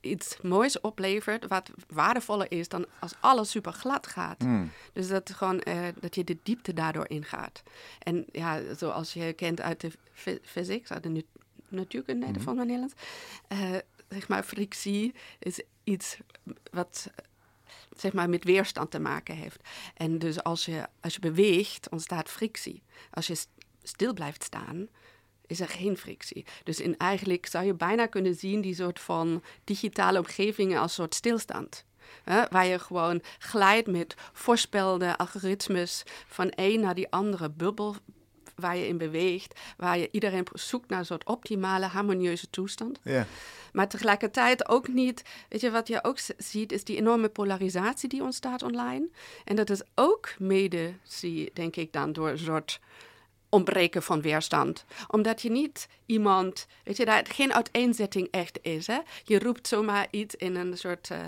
[0.00, 4.42] iets moois oplevert, wat waardevoller is dan als alles super glad gaat.
[4.42, 4.70] Hmm.
[4.92, 7.62] Dus dat, gewoon, eh, dat je de diepte daardoor ingaat.
[7.98, 11.24] En ja, zoals je kent uit de phy- physics, uit de
[11.68, 12.94] natuurkunde mm van Nederlands,
[13.48, 13.58] eh,
[14.08, 16.16] zeg maar, frictie is iets
[16.70, 17.10] wat
[18.00, 19.60] zeg maar, met weerstand te maken heeft.
[19.94, 22.82] En dus als je, als je beweegt, ontstaat frictie.
[23.10, 23.48] Als je st-
[23.82, 24.88] stil blijft staan,
[25.46, 26.44] is er geen frictie.
[26.64, 31.14] Dus in eigenlijk zou je bijna kunnen zien die soort van digitale omgevingen als soort
[31.14, 31.84] stilstand.
[32.24, 37.96] Hè, waar je gewoon glijdt met voorspelde algoritmes van een naar die andere bubbel
[38.58, 42.98] waar je in beweegt, waar je iedereen zoekt naar een soort optimale, harmonieuze toestand.
[43.02, 43.26] Ja.
[43.72, 48.22] Maar tegelijkertijd ook niet, weet je, wat je ook ziet, is die enorme polarisatie die
[48.22, 49.08] ontstaat online.
[49.44, 52.80] En dat is ook mede, zie, denk ik dan, door een soort
[53.48, 54.84] ontbreken van weerstand.
[55.08, 58.86] Omdat je niet iemand, weet je, dat geen uiteenzetting echt is.
[58.86, 58.98] Hè?
[59.24, 61.18] Je roept zomaar iets in een soort eh,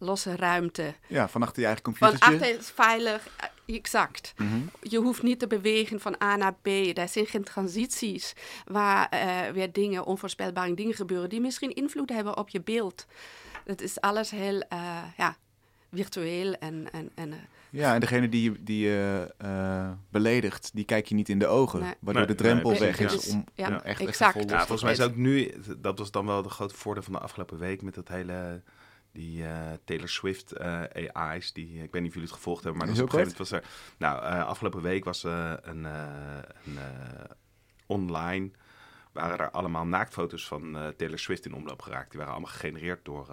[0.00, 0.94] losse ruimte.
[1.06, 2.34] ja, van achter je eigen Van computertje.
[2.34, 3.28] achter is veilig,
[3.66, 4.32] eh, exact.
[4.36, 4.58] Mhm.
[4.82, 6.66] Je hoeft niet te bewegen van A naar B.
[6.94, 8.32] Er zijn geen transities
[8.66, 13.06] waar eh, weer dingen, onvoorspelbare dingen gebeuren die misschien invloed hebben op je beeld.
[13.64, 15.36] Het is alles heel eh, ja,
[15.92, 17.34] virtueel en, en, en
[17.70, 21.46] Ja, en degene die je, die je eh, beledigt, die kijk je niet in de
[21.46, 21.80] ogen.
[21.80, 21.94] Nee.
[22.00, 23.32] Waardoor Nee, de drempel nee, weg is ja.
[23.32, 24.36] om, Ja, echt, exact.
[24.36, 27.12] echt Ja, volgens mij is ook nu, dat was dan wel de grote voordeel van
[27.12, 28.62] de afgelopen week met dat hele,
[29.12, 32.80] die eh, Taylor Swift eh, AI's, die, ik weet niet of jullie het gevolgd hebben,
[32.80, 35.84] maar Is dus op een gegeven moment was er, nou, eh, afgelopen week was een,
[35.84, 36.78] een
[37.86, 38.50] online,
[39.12, 42.10] waren er allemaal naaktfoto's van Taylor Swift in omloop geraakt.
[42.10, 43.28] Die waren allemaal gegenereerd door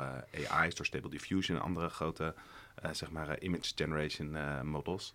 [0.49, 2.35] AI's, door Stable Diffusion en andere grote,
[2.91, 4.37] zeg maar, image generation
[4.67, 5.13] models.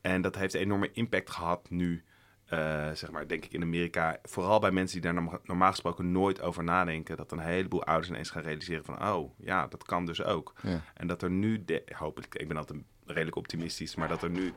[0.00, 2.04] En dat heeft een enorme impact gehad nu,
[2.46, 4.18] eh, zeg maar, denk ik in Amerika.
[4.22, 7.16] Vooral bij mensen die daar norma- normaal gesproken nooit over nadenken.
[7.16, 10.52] Dat een heleboel ouders ineens gaan realiseren van, oh ja, dat kan dus ook.
[10.62, 10.82] Ja.
[10.94, 14.52] En dat er nu, de, hopelijk, ik ben altijd redelijk optimistisch, maar dat er nu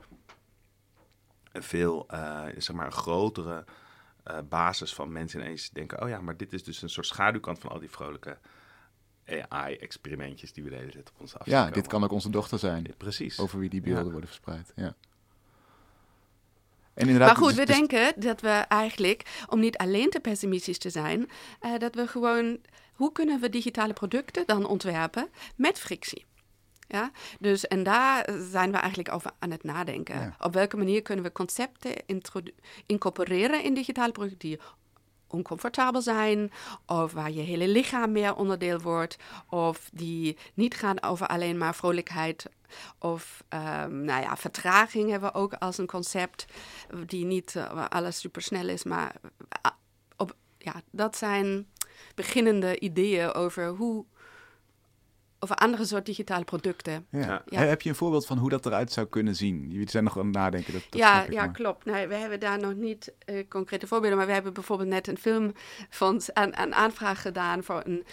[1.52, 3.66] een veel, eh, zeg maar, een grotere
[4.24, 7.60] eh, basis van mensen ineens denken, oh ja, maar dit is dus een soort schaduwkant
[7.60, 8.38] van al die vrolijke
[9.50, 12.60] AI-experimentjes die we de hele tijd op ons af Ja, dit kan ook onze dochter
[12.60, 12.84] zijn.
[12.84, 13.40] Ja, Precies.
[13.40, 14.12] Over wie die beelden Ja.
[14.12, 14.72] worden verspreid.
[14.76, 14.96] Ja.
[17.00, 20.90] Inderdaad, Maar goed, we dus- denken dat we eigenlijk, om niet alleen te pessimistisch te
[20.90, 22.60] zijn, eh, dat we gewoon,
[22.94, 26.26] hoe kunnen we digitale producten dan ontwerpen met frictie?
[26.88, 30.20] Ja, dus en daar zijn we eigenlijk over aan het nadenken.
[30.20, 30.36] Ja.
[30.40, 31.94] Op welke manier kunnen we concepten
[32.86, 34.60] incorporeren in digitale producten die
[35.34, 36.52] oncomfortabel zijn,
[36.86, 39.18] of waar je hele lichaam meer onderdeel wordt,
[39.50, 42.46] of die niet gaan over alleen maar vrolijkheid
[43.00, 46.46] of ehm, nou ja, vertraging hebben we ook als een concept,
[47.06, 49.16] die niet waar alles super snel is, maar
[49.62, 49.72] eh,
[50.18, 51.68] op, ja, dat zijn
[52.16, 54.06] beginnende ideeën over hoe
[55.40, 57.06] over andere soort digitale producten.
[57.10, 57.44] ja.
[57.50, 59.70] Heb je een voorbeeld van hoe dat eruit zou kunnen zien?
[59.72, 60.74] Jullie zijn nog aan het nadenken.
[60.74, 61.86] Dat, dat ja, ja maar- klopt.
[61.86, 65.18] Nee, we hebben daar nog niet eh, concrete voorbeelden, maar we hebben bijvoorbeeld net een
[65.18, 68.06] filmfonds aan, aan aanvraag gedaan voor een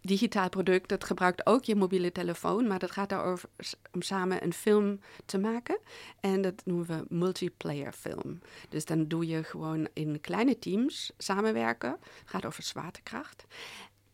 [0.00, 3.48] digitaal product, dat gebruikt ook je mobiele telefoon, maar dat gaat daarover
[3.92, 5.78] om samen een film te maken.
[6.20, 8.40] En dat noemen we multiplayer film.
[8.68, 11.90] Dus dan doe je gewoon in kleine teams samenwerken.
[11.90, 13.44] Het gaat over zwaartekracht.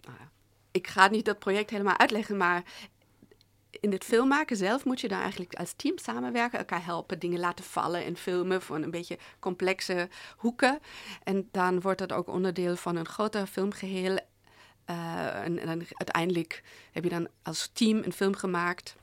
[0.00, 0.30] Nou ja,
[0.70, 2.62] ik ga niet dat project helemaal uitleggen, maar
[3.70, 7.64] in het filmmaken zelf moet je dan eigenlijk als team samenwerken, elkaar helpen, dingen laten
[7.64, 10.78] vallen en filmen van een beetje complexe hoeken.
[11.22, 14.18] En dan wordt dat ook onderdeel van een groter filmgeheel.
[14.84, 18.96] Eh, en, en dan uiteindelijk heb je dan als team een film gemaakt.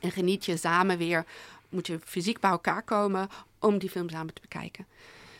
[0.00, 1.24] En geniet je samen weer,
[1.68, 4.86] moet je fysiek bij elkaar komen om die film samen te bekijken.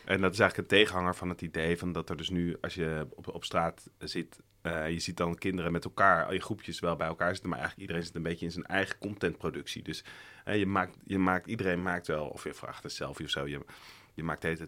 [0.05, 2.73] En dat is eigenlijk een tegenhanger van het idee van dat er dus nu, als
[2.73, 6.79] je op, op straat zit, eh, je ziet dan kinderen met elkaar, al je groepjes
[6.79, 9.83] wel bij elkaar zitten, maar eigenlijk iedereen zit een beetje in zijn eigen contentproductie.
[9.83, 10.03] Dus
[10.45, 13.47] eh, je maakt, je maakt, iedereen maakt wel, of je vraagt een selfie of zo,
[13.47, 13.65] je,
[14.13, 14.67] je maakt tijd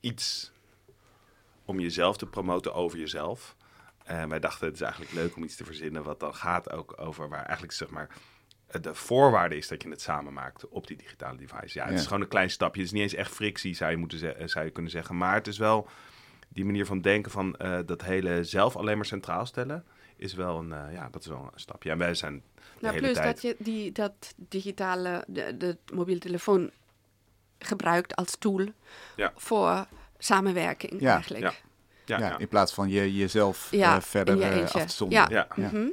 [0.00, 0.52] iets
[1.64, 3.56] om jezelf te promoten over jezelf.
[4.04, 7.00] En wij dachten, het is eigenlijk leuk om iets te verzinnen wat dan gaat ook
[7.00, 8.08] over waar eigenlijk zeg maar
[8.80, 11.78] de voorwaarde is dat je het samen maakt op die digitale device.
[11.78, 11.98] Ja, het Ja.
[11.98, 12.80] is gewoon een klein stapje.
[12.80, 15.16] Het is niet eens echt frictie, zou je, moeten eh, zou je kunnen zeggen.
[15.16, 15.88] Maar het is wel
[16.54, 19.84] die manier van denken van eh, dat hele zelf alleen maar centraal stellen.
[20.16, 21.90] Is wel een, eh, ja, dat is wel een stapje.
[21.90, 23.32] En wij zijn de Nou, hele plus tijd...
[23.34, 26.70] dat je die, dat digitale, de, de mobiele telefoon
[27.58, 28.66] gebruikt als tool
[29.16, 29.32] Ja.
[29.36, 29.86] voor
[30.18, 31.42] samenwerking Ja, eigenlijk.
[31.42, 31.52] ja.
[32.06, 32.38] Ja, Ja, ja.
[32.38, 35.30] in plaats van je, jezelf Ja, eh, verder je af te zonderen.
[35.30, 35.48] Ja.
[35.56, 35.68] Ja.
[35.70, 35.86] Mhm.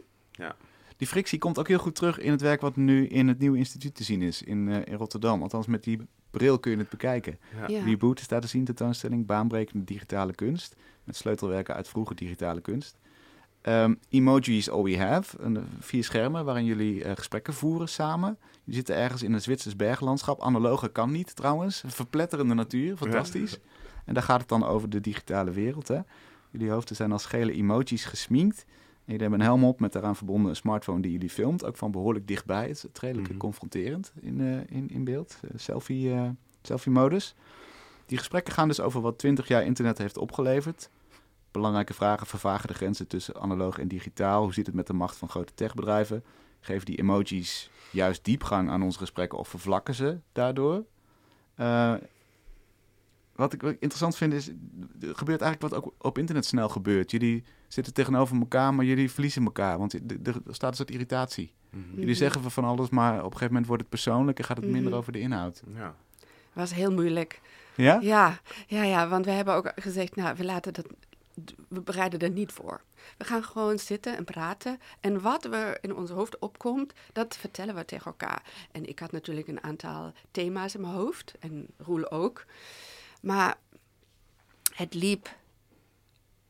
[0.98, 3.58] Die frictie komt ook heel goed terug in het werk wat nu in het nieuwe
[3.58, 5.42] instituut te zien is in, eh, in Rotterdam.
[5.42, 6.00] Althans, met die
[6.32, 7.40] bril kun je het bekijken.
[7.56, 7.68] Ja.
[7.68, 7.84] Ja.
[7.84, 10.76] Reboot is daar te zien, tentoonstelling, baanbrekende digitale kunst.
[11.04, 13.00] Met sleutelwerken uit vroege digitale kunst.
[13.62, 15.38] Ehm Emoji is all we have.
[15.40, 18.38] Een, vier schermen waarin jullie eh, gesprekken voeren samen.
[18.64, 20.42] Je zitten ergens in een Zwitsers berglandschap.
[20.42, 21.84] Analoge kan niet trouwens.
[21.88, 23.60] Verpletterende natuur, fantastisch.
[24.06, 25.88] En daar gaat het dan over de digitale wereld.
[25.88, 26.00] Hè?
[26.52, 28.66] Jullie hoofden zijn als gele emojis gesminkt.
[29.12, 31.66] Jullie hebben een helm op met daaraan verbonden een smartphone die jullie filmt.
[31.66, 32.68] Ook van behoorlijk dichtbij.
[32.68, 33.38] Het is redelijk Mhm.
[33.38, 35.40] confronterend in, eh, in, in beeld.
[35.44, 36.30] Eh, selfie, eh,
[36.62, 37.36] selfie-modus.
[38.06, 40.90] Die gesprekken gaan dus over wat 20 jaar internet heeft opgeleverd.
[41.52, 44.44] Belangrijke vragen vervagen de grenzen tussen analoog en digitaal.
[44.44, 46.24] Hoe zit het met de macht van grote techbedrijven?
[46.60, 50.84] Geven die emojis juist diepgang aan onze gesprekken of vervlakken ze daardoor?
[53.42, 54.48] Wat ik wat ik interessant vind is,
[55.02, 57.12] er gebeurt eigenlijk wat ook op internet snel gebeurt.
[57.12, 59.78] Jullie zitten tegenover elkaar, maar jullie verliezen elkaar.
[59.78, 61.54] Want er staat een soort irritatie.
[61.70, 61.90] Mhm.
[61.90, 62.14] Jullie Mhm.
[62.16, 64.90] zeggen van alles, maar op een gegeven moment wordt het persoonlijk en gaat het minder
[64.90, 65.00] Mhm.
[65.00, 65.62] over de inhoud.
[65.76, 65.96] Ja.
[66.54, 67.42] was heel moeilijk.
[67.76, 68.00] Ja?
[68.02, 70.86] Ja, ja, ja, want we hebben ook gezegd, nou, we laten dat,
[71.68, 72.82] we bereiden er niet voor.
[73.18, 74.80] We gaan gewoon zitten en praten.
[75.00, 78.44] En wat er in ons hoofd opkomt, dat vertellen we tegen elkaar.
[78.72, 82.46] En ik had natuurlijk een aantal thema's in mijn hoofd, en Roel ook.
[83.22, 83.58] Maar
[84.74, 85.36] het liep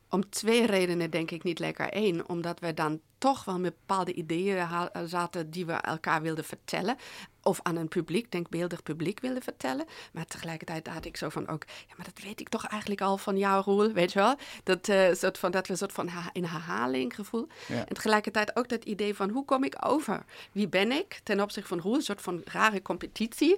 [0.09, 1.87] om twee redenen, denk ik, niet lekker.
[1.89, 6.43] Eén, omdat we dan toch wel met bepaalde ideeën ha- zaten die we elkaar wilden
[6.43, 6.95] vertellen.
[7.43, 9.85] Of aan een publiek, denkbeeldig publiek wilden vertellen.
[10.11, 13.17] Maar tegelijkertijd had ik zo van ook, ja, maar dat weet ik toch eigenlijk al
[13.17, 14.35] van jou, Roel, weet je wel?
[14.63, 17.47] Dat, eh, soort van, dat we een soort van in herhaling gevoel.
[17.67, 17.85] Ja.
[17.85, 20.25] En tegelijkertijd ook dat idee van, hoe kom ik over?
[20.51, 21.95] Wie ben ik ten opzichte van Roel?
[21.95, 23.57] Een soort van rare competitie.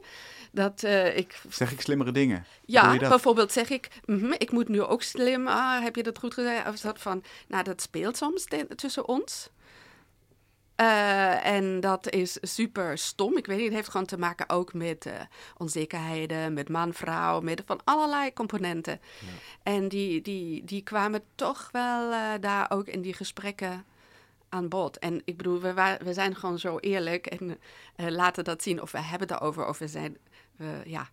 [0.51, 2.45] Dat eh, ik Zeg ik slimmere dingen?
[2.65, 6.33] Ja, bijvoorbeeld zeg ik, mhm, ik moet nu ook slim, ah, heb je dat goed
[6.33, 6.67] gezegd?
[6.67, 8.45] Of dat van, nou, dat speelt soms
[8.75, 9.49] tussen ons.
[10.75, 13.37] Eh, en dat is super stom.
[13.37, 15.13] Ik weet niet, het heeft gewoon te maken ook met eh,
[15.57, 18.99] onzekerheden, met man-vrouw, met van allerlei componenten.
[19.63, 23.85] En die, die, die kwamen toch wel eh, daar ook in die gesprekken
[24.49, 24.99] aan bod.
[24.99, 27.59] En ik bedoel, we, we zijn gewoon zo eerlijk en
[27.95, 30.17] laten dat zien of we hebben het erover of we zijn,
[30.85, 31.09] ja,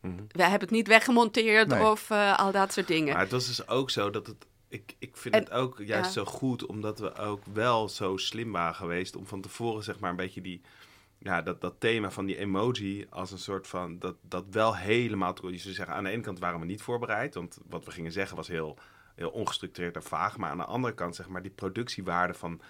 [0.00, 0.22] Mhm.
[0.28, 1.84] we hebben het niet weggemonteerd Nee.
[1.90, 3.12] of al dat soort dingen.
[3.12, 4.46] Maar het was dus ook zo dat het.
[4.72, 6.24] Ik, ik vind En- het ook juist ja.
[6.24, 10.10] zo goed, omdat we ook wel zo slim waren geweest om van tevoren, zeg maar,
[10.10, 10.60] een beetje die.
[11.18, 13.98] Ja, dat, dat thema van die emoji als een soort van.
[13.98, 15.32] Dat, dat wel helemaal.
[15.32, 17.90] te- Je zou zeggen, aan de ene kant waren we niet voorbereid, want wat we
[17.90, 18.78] gingen zeggen was heel,
[19.14, 20.36] heel ongestructureerd en vaag.
[20.36, 22.60] Maar aan de andere kant, zeg maar, die productiewaarde van.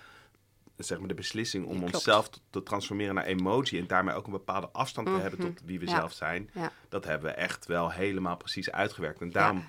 [0.77, 1.95] Zeg maar de beslissing om klopt.
[1.95, 5.49] onszelf te, transformeren naar emoji en daarmee ook een bepaalde afstand te hebben Mhm.
[5.49, 5.95] tot wie we Ja.
[5.97, 6.73] zelf zijn Ja.
[6.89, 9.21] dat hebben we echt wel helemaal precies uitgewerkt.
[9.21, 9.65] En daarom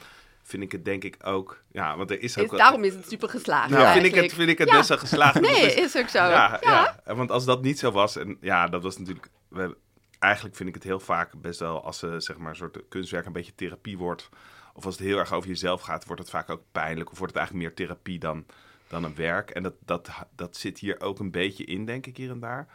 [0.54, 1.63] vind ik het denk ik ook...
[1.72, 2.44] Ja, want er is ook...
[2.44, 3.70] Is, wel- daarom is het super geslaagd.
[3.70, 4.76] nou, vind, ik het, vind ik het Ja.
[4.78, 5.39] best wel geslaagd.
[5.42, 6.18] Nee, is- is ook zo.
[6.18, 6.98] ja, Ja.
[7.06, 7.16] ja.
[7.16, 8.16] want als dat niet zo was...
[8.18, 9.28] En ja, dat was natuurlijk...
[9.48, 9.78] We,
[10.20, 11.84] eigenlijk vind ik het heel vaak best wel...
[11.84, 14.30] Als ze zeg maar een soort kunstwerk een beetje therapie wordt...
[14.74, 17.12] Of als het heel erg over jezelf gaat, wordt het vaak ook pijnlijk.
[17.12, 18.46] Of wordt het eigenlijk meer therapie dan,
[18.88, 19.50] dan een werk.
[19.50, 22.68] En dat, dat, dat zit hier ook een beetje in, denk ik, hier en daar.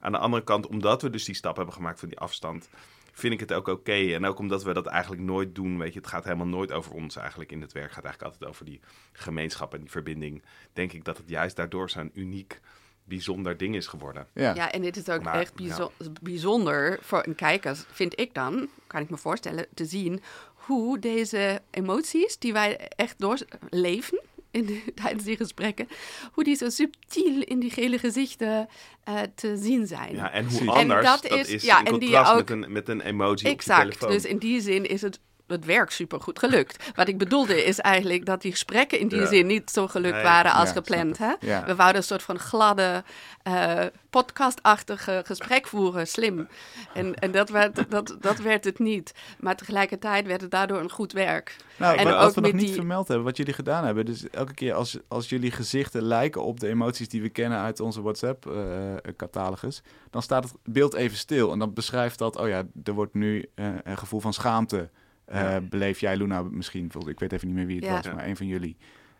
[0.00, 2.68] Aan de andere kant, omdat we dus die stap hebben gemaakt van die afstand...
[3.14, 3.92] vind ik het ook oké.
[4.14, 6.92] En ook omdat we dat eigenlijk nooit doen, weet je, het gaat helemaal nooit over
[6.92, 7.86] ons eigenlijk in het werk.
[7.86, 8.80] Het gaat eigenlijk altijd over die
[9.12, 10.42] gemeenschap en die verbinding.
[10.72, 12.60] Denk ik dat het juist daardoor zo'n uniek,
[13.04, 14.26] bijzonder ding is geworden.
[14.34, 14.54] Ja.
[14.54, 18.68] Ja, en dit is ook Maar, echt bijzo- bijzonder voor een kijker, vind ik dan,
[18.86, 20.22] kan ik me voorstellen, te zien
[20.54, 24.20] hoe deze emoties die wij echt doorleven
[24.58, 25.88] in de- tijdens die gesprekken,
[26.32, 28.68] hoe die zo subtiel in die gele gezichten
[29.04, 30.14] eh, te zien zijn.
[30.14, 32.72] Ja, en hoe anders, En dat dat, is- ja, in en die ook- met, een,
[32.72, 33.80] met een emoji op je Exact.
[33.82, 34.10] telefoon.
[34.10, 36.90] Dus in die zin is het, het werk super goed gelukt.
[36.94, 39.26] Wat ik bedoelde is eigenlijk dat die gesprekken in die Ja.
[39.26, 40.22] zin niet zo gelukt Nee.
[40.22, 41.18] waren als Ja, gepland.
[41.18, 41.32] Hè?
[41.40, 41.64] Ja.
[41.64, 43.04] We wouden een soort van gladde,
[43.42, 46.48] eh podcastachtige gesprek voeren, slim.
[46.94, 49.12] En, en dat, werd, dat, dat werd het niet.
[49.40, 51.56] Maar tegelijkertijd werd het daardoor een goed werk.
[51.76, 54.04] Nou, En wat, we nog niet die- vermeld hebben, wat jullie gedaan hebben.
[54.06, 57.80] Dus elke keer als, als jullie gezichten lijken op de emoties die we kennen uit
[57.80, 61.52] onze WhatsApp-catalogus, dan staat het beeld even stil.
[61.52, 64.90] En dan beschrijft dat, oh ja, er wordt nu eh, een gevoel van schaamte.
[65.24, 65.60] Eh, Ja.
[65.60, 66.90] Beleef jij, Luna, misschien?
[67.06, 67.92] Ik weet even niet meer wie het Ja.
[67.94, 68.76] was, maar een van jullie.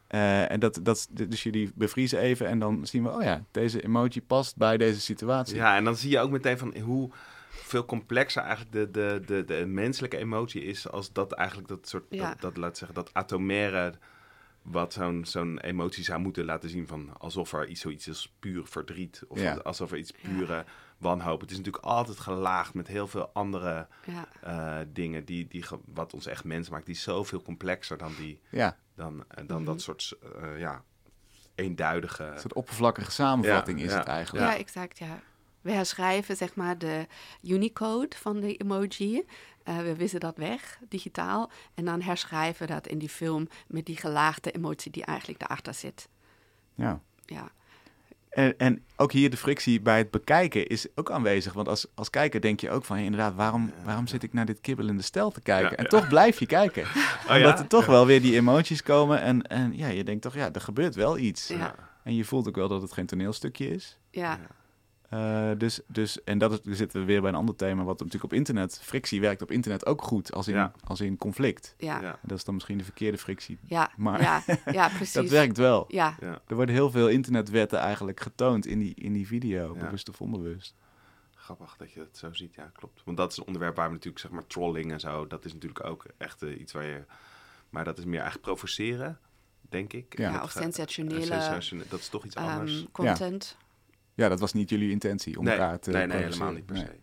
[0.07, 3.83] Eh, en dat, dat, dus jullie bevriezen even en dan zien we, oh ja, deze
[3.85, 5.57] emoji past bij deze situatie.
[5.57, 7.11] Ja, en dan zie je ook meteen van hoe
[7.49, 12.05] veel complexer eigenlijk de, de, de, de menselijke emotie is als dat eigenlijk dat soort,
[12.09, 12.29] Ja.
[12.29, 13.93] dat, dat, laat zeggen, dat atomaire
[14.63, 18.67] wat zo'n zo'n emotie zou moeten laten zien van alsof er iets zoiets is puur
[18.67, 19.55] verdriet of Ja.
[19.55, 20.65] alsof er iets Ja.
[20.99, 21.41] Wanhoop.
[21.41, 24.29] Het is natuurlijk altijd gelaagd met heel veel andere Ja,
[24.81, 28.77] eh, dingen die, die wat ons echt mens maakt, die zoveel complexer dan die Ja,
[28.95, 29.67] dan, eh, dan Mhm.
[29.67, 30.83] dat soort eh, ja
[31.55, 32.25] eenduidige.
[32.25, 33.99] een soort oppervlakkige samenvatting Ja, is ja.
[33.99, 34.47] het eigenlijk.
[34.47, 34.57] ja.
[34.57, 34.99] exact.
[34.99, 35.21] Ja.
[35.61, 37.07] We herschrijven zeg maar de
[37.43, 39.25] Unicode van de emoji.
[39.63, 41.51] Eh, we wissen dat weg, digitaal.
[41.75, 45.75] En dan herschrijven we dat in die film met die gelaagde emotie die eigenlijk daarachter
[45.75, 46.09] zit.
[46.75, 47.01] ja.
[47.27, 47.51] Ja.
[48.35, 51.53] En, en ook hier de frictie bij het bekijken is ook aanwezig.
[51.53, 54.47] Want als, als kijker denk je ook van, hey, inderdaad, waarom, waarom zit ik naar
[54.47, 55.71] dit kibbelende stel te kijken?
[55.71, 55.89] Ja, en ja.
[55.89, 56.85] toch blijf je kijken.
[57.29, 59.21] Oh, Omdat er toch wel weer die emoties komen.
[59.21, 61.49] En, en ja, je denkt toch, ja, er gebeurt wel iets.
[61.49, 61.75] Ja.
[62.03, 63.99] En je voelt ook wel dat het geen toneelstukje is.
[64.11, 64.39] Ja,
[65.15, 67.99] Eh, dus, dus, en dat is, dan zitten we weer bij een ander thema, wat
[67.99, 70.73] natuurlijk op internet, frictie werkt op internet ook goed, als in, Ja.
[70.85, 71.75] als in conflict.
[71.79, 72.07] ja, ja, Ja.
[72.07, 73.59] ja, Dat is dan misschien de verkeerde frictie.
[73.67, 74.21] ja, Maar-
[74.73, 75.13] ja, precies.
[75.13, 75.85] Dat werkt wel.
[75.89, 76.39] Ja, Ja.
[76.47, 79.81] Er worden heel veel internetwetten eigenlijk getoond in die, in die video, Ja.
[79.85, 80.75] bewust of onbewust.
[81.35, 83.03] Grappig dat je het zo ziet, ja, klopt.
[83.05, 85.53] Want dat is een onderwerp waar we natuurlijk, zeg maar, trolling en zo, dat is
[85.53, 87.05] natuurlijk ook echt eh, iets waar je...
[87.71, 89.19] Maar dat is meer eigenlijk provoceren,
[89.61, 90.19] denk ik.
[90.19, 90.31] Ja.
[90.31, 92.87] Ja, of sensationele, sensatione- Dat is toch iets ehm, anders.
[92.93, 93.57] content.
[94.15, 96.75] Ja, dat was niet jullie intentie om nee, elkaar te nee, nee, helemaal niet per
[96.75, 96.85] Nee.
[96.85, 96.99] se.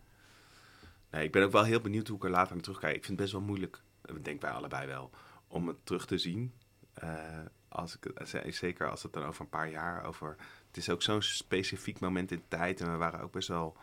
[1.10, 2.96] Nee, ik ben ook wel heel benieuwd hoe ik er later naar terugkijk.
[2.96, 5.10] Ik vind het best wel moeilijk, dat denken wij allebei wel,
[5.46, 6.52] om het terug te zien.
[6.94, 10.36] Eh, als ik, eh, zeker als het dan over een paar jaar over...
[10.66, 12.80] Het is ook zo'n specifiek moment in tijd.
[12.80, 13.76] En we waren ook best wel,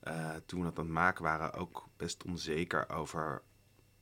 [0.00, 3.42] eh, toen we dat aan het maken waren, ook best onzeker over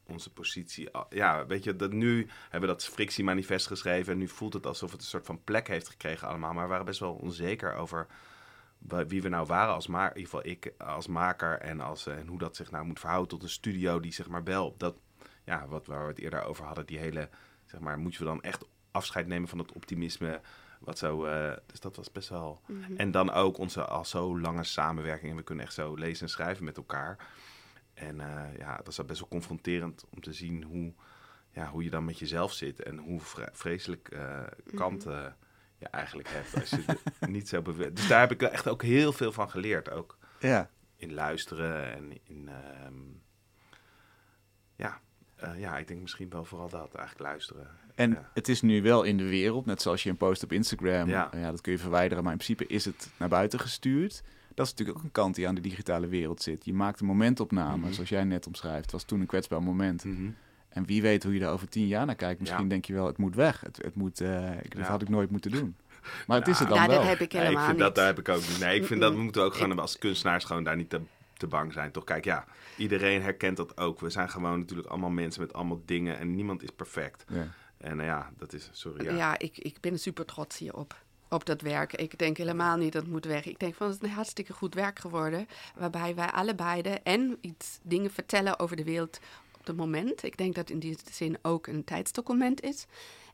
[0.06, 0.88] onze positie.
[1.08, 4.12] Ja, weet je, dat nu hebben we dat frictiemanifest geschreven.
[4.12, 6.52] En nu voelt het alsof het een soort van plek heeft gekregen allemaal.
[6.52, 8.06] Maar we waren best wel onzeker over
[8.78, 10.16] wie we nou waren als maker.
[10.16, 11.58] In ieder geval ik als maker.
[11.58, 14.28] En, als, eh, en hoe dat zich nou moet verhouden tot een studio die zeg
[14.28, 14.96] maar wel op dat...
[15.44, 16.86] Ja, wat waar we het eerder over hadden.
[16.86, 17.28] Die hele,
[17.64, 20.40] zeg maar, moeten we dan echt afscheid nemen van het optimisme...
[20.78, 22.60] Wat zo, eh, dus dat was best wel.
[22.66, 22.96] Mhm.
[22.96, 25.30] En dan ook onze al zo lange samenwerking.
[25.30, 27.28] En we kunnen echt zo lezen en schrijven met elkaar.
[27.94, 30.92] En eh, ja, dat is best wel confronterend om te zien hoe,
[31.50, 32.82] ja, hoe je dan met jezelf zit.
[32.82, 34.42] En hoe vre- vreselijk eh
[34.74, 35.36] kanten
[35.78, 37.00] je eigenlijk hebt als je het
[37.36, 37.96] niet zo bewust...
[37.96, 39.90] Dus daar heb ik echt ook heel veel van geleerd.
[39.90, 42.48] Ook Ja, in luisteren en in...
[42.48, 42.94] ehm,
[44.76, 45.00] ja,
[45.36, 47.66] eh, ja, ik denk misschien wel vooral dat, eigenlijk luisteren.
[47.94, 48.30] en Ja.
[48.34, 51.30] het is nu wel in de wereld, net zoals je een post op Instagram, Ja.
[51.32, 51.50] ja.
[51.50, 54.22] dat kun je verwijderen, maar in principe is het naar buiten gestuurd.
[54.54, 56.64] Dat is natuurlijk ook een kant die aan de digitale wereld zit.
[56.64, 57.92] Je maakt een momentopname, Mhm.
[57.92, 58.82] zoals jij net omschrijft.
[58.82, 60.04] Het was toen een kwetsbaar moment.
[60.04, 60.30] Mhm.
[60.68, 62.40] En wie weet hoe je er over tien jaar naar kijkt.
[62.40, 62.68] Misschien Ja.
[62.68, 63.60] denk je wel, het moet weg.
[63.60, 64.90] Het, het moet, eh, ik, dat Ja.
[64.90, 65.76] had ik nooit moeten doen.
[66.26, 66.96] Maar het is het dan Ja, wel.
[66.98, 67.86] dat heb ik Nee, helemaal ik vind niet.
[67.86, 68.58] dat, daar heb ik ook niet.
[68.60, 71.00] Nee, ik vind dat we moeten ook gewoon als kunstenaars gewoon daar niet te,
[71.36, 71.90] te bang zijn.
[71.90, 72.44] Toch, kijk, ja,
[72.76, 74.00] iedereen herkent dat ook.
[74.00, 77.24] We zijn gewoon natuurlijk allemaal mensen met allemaal dingen en niemand is perfect.
[77.28, 77.46] Ja.
[77.78, 79.38] En nou ja, dat is, sorry, Ja, ja.
[79.38, 80.96] ik, ik ben super trots hierop.
[81.30, 81.92] Op dat werk.
[81.92, 83.46] Ik denk helemaal niet dat het moet weg.
[83.46, 85.46] Ik denk van het is een hartstikke goed werk geworden.
[85.76, 89.20] Waarbij wij allebei en iets dingen vertellen over de wereld
[89.68, 90.22] het moment.
[90.22, 92.86] Ik denk dat in die zin ook een tijdsdocument is.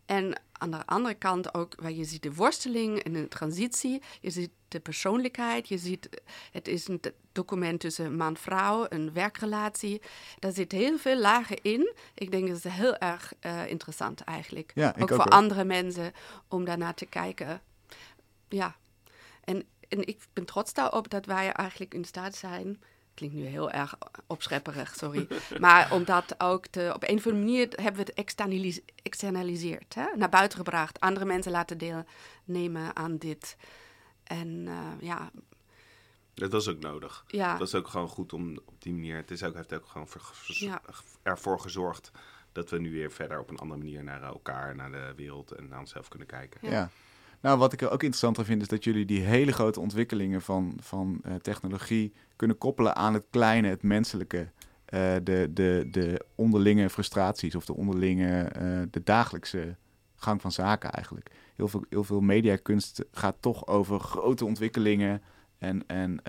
[0.07, 4.03] En aan de andere kant ook, waar je ziet de worsteling en de transitie.
[4.21, 5.69] Je ziet de persoonlijkheid.
[5.69, 6.09] Je ziet,
[6.51, 7.01] het is een
[7.33, 10.03] document tussen man en vrouw, een werkrelatie.
[10.39, 11.95] Daar zit heel veel lagen in.
[12.15, 14.73] Ik denk dat het heel erg eh, interessant eigenlijk.
[14.75, 16.13] Ja, ook ook, voor andere mensen
[16.49, 17.61] om daarnaar te kijken.
[18.49, 18.77] Ja,
[19.45, 22.81] en, en ik ben trots daarop dat wij eigenlijk in staat zijn
[23.15, 23.95] klinkt nu heel erg
[24.27, 25.27] opschepperig, sorry.
[25.61, 29.95] maar omdat ook de, op een of andere manier hebben we het externalis externaliseerd.
[29.95, 30.07] Hè?
[30.17, 31.01] Naar buiten gebracht.
[31.01, 33.57] Andere mensen laten deelnemen aan dit.
[34.25, 35.31] En eh, ja,
[36.35, 37.25] Dat was ook nodig.
[37.27, 39.17] ja, Dat was ook gewoon goed om op die manier.
[39.17, 40.09] Het is ook, heeft ook gewoon
[40.47, 40.81] Ja.
[41.23, 42.11] ervoor gezorgd
[42.53, 45.69] dat we nu weer verder op een andere manier naar elkaar, naar de wereld en
[45.69, 46.71] naar onszelf kunnen kijken.
[46.71, 46.91] Ja.
[47.45, 50.43] Nou, wat ik er ook interessant aan vind, is dat jullie die hele grote ontwikkelingen
[50.43, 54.49] van, van eh, technologie kunnen koppelen aan het kleine, het menselijke.
[54.85, 59.77] eh, de, de, de onderlinge frustraties of de onderlinge, eh, de dagelijkse
[60.17, 61.31] gang van zaken eigenlijk.
[61.57, 65.23] Heel veel, heel veel mediakunst gaat toch over grote ontwikkelingen
[65.59, 66.21] en, en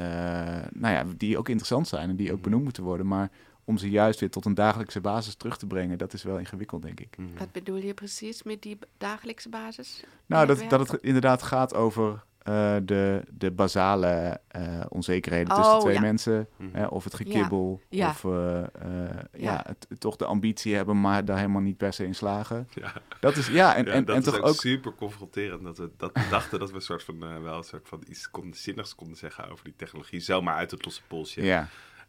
[0.74, 2.44] nou ja, die ook interessant zijn en die ook Mhm.
[2.44, 3.08] benoemd moeten worden.
[3.08, 3.32] Maar
[3.66, 6.82] om ze juist weer tot een dagelijkse basis terug te brengen, dat is wel ingewikkeld,
[6.82, 7.18] denk ik.
[7.18, 7.38] Mhm.
[7.38, 10.04] wat bedoel je precies met die dagelijkse basis?
[10.26, 15.80] Nou, dat, dat het inderdaad gaat over eh, de, de basale eh, onzekerheden Oh, tussen
[15.80, 16.02] twee ja.
[16.02, 16.48] mensen.
[16.58, 16.76] Mhm.
[16.76, 18.10] Hè, of het gekibbel, Ja.
[18.10, 19.28] of eh, ja.
[19.32, 19.66] Ja.
[19.68, 22.68] het, toch de ambitie hebben, maar daar helemaal niet per se in slagen.
[22.74, 22.94] Ja.
[23.20, 24.56] Dat is, ja, en, Ja, en, dat en is toch ook, ook...
[24.56, 28.04] super confronterend dat we dat dachten dat we een soort van wel een soort van
[28.08, 31.44] iets konden, zinnigs konden zeggen over die technologie, zomaar uit het losse polsje.
[31.44, 31.68] Ja,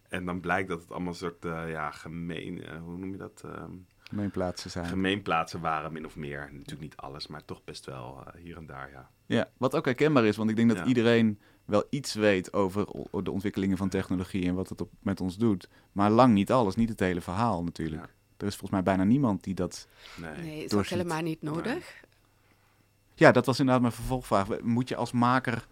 [0.09, 3.17] En dan blijkt dat het allemaal een soort eh, ja, gemeen, eh, hoe noem je
[3.17, 3.43] dat?
[3.45, 4.87] Ehm, gemeenplaatsen zijn.
[4.87, 6.49] gemeenplaatsen waren, min of meer.
[6.53, 9.11] Natuurlijk niet alles, maar toch best wel eh, hier en daar, ja.
[9.27, 10.85] Ja, wat ook herkenbaar is, want ik denk dat Ja.
[10.85, 12.87] iedereen wel iets weet over
[13.25, 15.69] de ontwikkelingen van technologie en wat het op, met ons doet.
[15.93, 18.03] Maar lang niet alles, niet het hele verhaal natuurlijk.
[18.03, 18.11] Ja.
[18.37, 19.89] Er is volgens mij bijna niemand die dat...
[20.17, 20.37] Nee.
[20.37, 22.05] Nee, is ook helemaal niet nodig.
[23.15, 24.61] Ja, dat was inderdaad mijn vervolgvraag.
[24.61, 25.67] Moet je als maker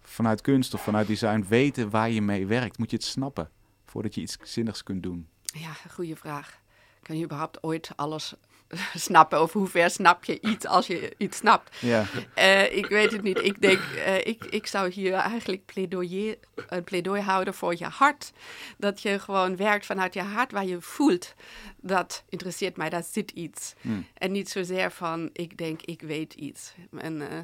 [0.00, 2.78] vanuit kunst of vanuit design weten waar je mee werkt?
[2.78, 3.50] Moet je het snappen
[3.94, 5.28] voordat je iets zinnigs kunt doen?
[5.42, 6.60] Ja, goede vraag.
[7.02, 8.34] Kan je überhaupt ooit alles
[9.06, 9.42] snappen?
[9.42, 11.76] Of hoe ver snap je iets als je iets snapt?
[11.80, 13.42] Ja, Eh, ik weet het niet.
[13.42, 16.38] Ik denk, eh, ik, ik zou hier eigenlijk pleidoyer,
[16.68, 18.32] een pleidooi houden voor je hart.
[18.78, 21.34] Dat je gewoon werkt vanuit je hart waar je voelt.
[21.76, 23.74] Dat interesseert mij, daar zit iets.
[23.80, 24.06] Hmm.
[24.14, 26.74] En niet zozeer van, ik denk, ik weet iets.
[26.96, 27.38] En eh,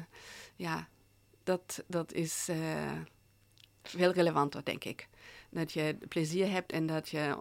[0.55, 0.87] ja,
[1.43, 2.57] dat, dat is eh,
[3.83, 5.07] veel relevanter, denk ik.
[5.51, 7.37] Dat je plezier hebt en dat je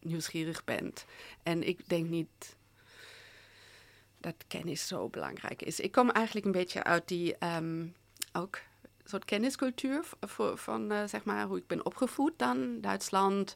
[0.00, 1.04] nieuwsgierig bent.
[1.42, 2.56] En ik denk niet
[4.18, 5.80] dat kennis zo belangrijk is.
[5.80, 7.86] Ik kom eigenlijk een beetje uit die ehm,
[8.32, 8.58] ook
[9.04, 10.04] soort kenniscultuur
[10.54, 13.54] van eh, zeg maar hoe ik ben opgevoed dan Duitsland.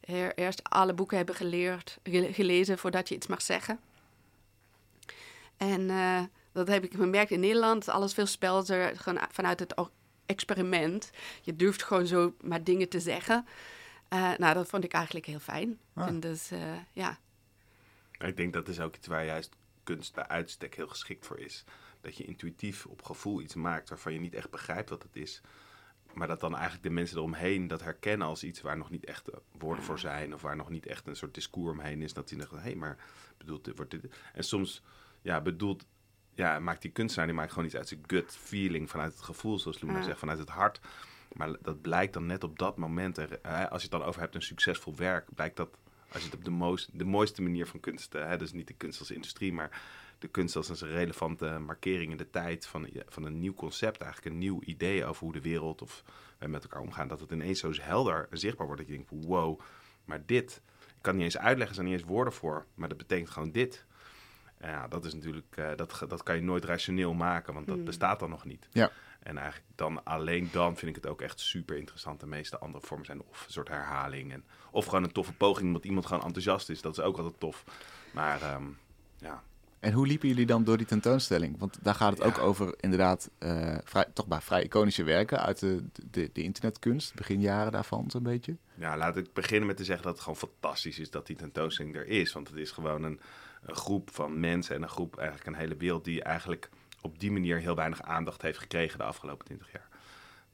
[0.00, 3.80] Er, eerst alle boeken hebben geleerd, gele- gelezen voordat je iets mag zeggen.
[5.56, 7.88] En eh, dat heb ik gemerkt in Nederland.
[7.88, 8.26] Alles veel
[8.96, 9.76] gewoon vanuit het
[10.26, 11.10] experiment.
[11.42, 13.46] Je durft gewoon zo maar dingen te zeggen.
[14.08, 15.78] Eh, nou, dat vond ik eigenlijk heel fijn.
[15.92, 16.06] Ah.
[16.06, 17.18] En dus, eh, ja.
[18.18, 21.64] Ik denk dat is ook iets waar juist kunst bij uitstek heel geschikt voor is.
[22.00, 25.40] Dat je intuïtief op gevoel iets maakt waarvan je niet echt begrijpt wat het is.
[26.12, 29.30] Maar dat dan eigenlijk de mensen eromheen dat herkennen als iets waar nog niet echt
[29.58, 30.34] woorden voor zijn.
[30.34, 32.12] Of waar nog niet echt een soort discours omheen is.
[32.12, 32.96] Dat die denken, hé, maar
[33.38, 34.04] bedoelt dit, wordt dit...
[34.32, 34.82] En soms,
[35.22, 35.84] ja, bedoelt...
[36.34, 38.90] Ja, maakt die kunstenaar, die maakt gewoon iets uit zijn gut feeling.
[38.90, 40.80] Vanuit het gevoel, zoals Luna zegt, vanuit het hart.
[41.32, 43.16] Maar dat blijkt dan net op dat moment.
[43.18, 45.68] er- hè, als je het dan over hebt een succesvol werk, blijkt dat
[46.08, 48.66] als je het op de, mooiste, de mooiste manier van kunst, eh, hè, dus niet
[48.66, 49.82] de kunst als industrie, maar
[50.18, 54.32] de kunst als een relevante markering in de tijd van, van een nieuw concept, eigenlijk
[54.32, 56.02] een nieuw idee over hoe de wereld of
[56.38, 59.26] wij met elkaar omgaan, dat het ineens zo helder en zichtbaar wordt dat je denkt,
[59.26, 59.60] wow,
[60.04, 62.98] maar dit, ik kan niet eens uitleggen, er zijn niet eens woorden voor, maar dat
[62.98, 63.84] betekent gewoon dit.
[64.66, 67.84] Ja, dat is natuurlijk, eh, dat, dat kan je nooit rationeel maken, want dat Hmm.
[67.84, 68.68] bestaat dan nog niet.
[68.72, 68.90] Ja.
[69.22, 72.20] En eigenlijk dan alleen dan vind ik het ook echt super interessant.
[72.20, 74.32] De meeste andere vormen zijn of een soort herhaling.
[74.32, 76.80] En, of gewoon een toffe poging omdat iemand gewoon enthousiast is.
[76.80, 77.64] Dat is ook altijd tof.
[78.12, 78.64] Maar ehm,
[79.18, 79.42] ja,
[79.80, 81.58] En hoe liepen jullie dan door die tentoonstelling?
[81.58, 82.24] Want daar gaat het Ja.
[82.26, 87.14] ook over inderdaad eh, vrij, toch maar vrij iconische werken uit de, de, de internetkunst,
[87.14, 88.56] beginjaren daarvan zo'n beetje.
[88.74, 91.94] Ja, laat ik beginnen met te zeggen dat het gewoon fantastisch is dat die tentoonstelling
[91.96, 92.32] er is.
[92.32, 93.20] Want het is gewoon een,
[93.66, 97.32] een groep van mensen en een groep, eigenlijk een hele wereld, die eigenlijk op die
[97.32, 99.88] manier heel weinig aandacht heeft gekregen de afgelopen 20 jaar.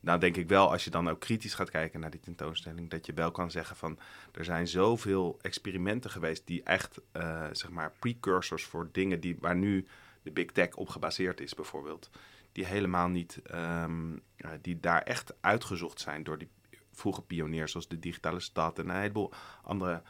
[0.00, 3.06] Nou denk ik wel, als je dan ook kritisch gaat kijken naar die tentoonstelling, dat
[3.06, 3.98] je wel kan zeggen van
[4.32, 9.56] er zijn zoveel experimenten geweest die echt, eh, zeg maar, precursors voor dingen die, waar
[9.56, 9.86] nu
[10.22, 12.10] de big tech op gebaseerd is bijvoorbeeld.
[12.52, 16.50] Die helemaal niet, ehm, eh, die daar echt uitgezocht zijn door die
[16.92, 19.32] vroege pioniers zoals de digitale stad en een heleboel
[19.62, 20.02] andere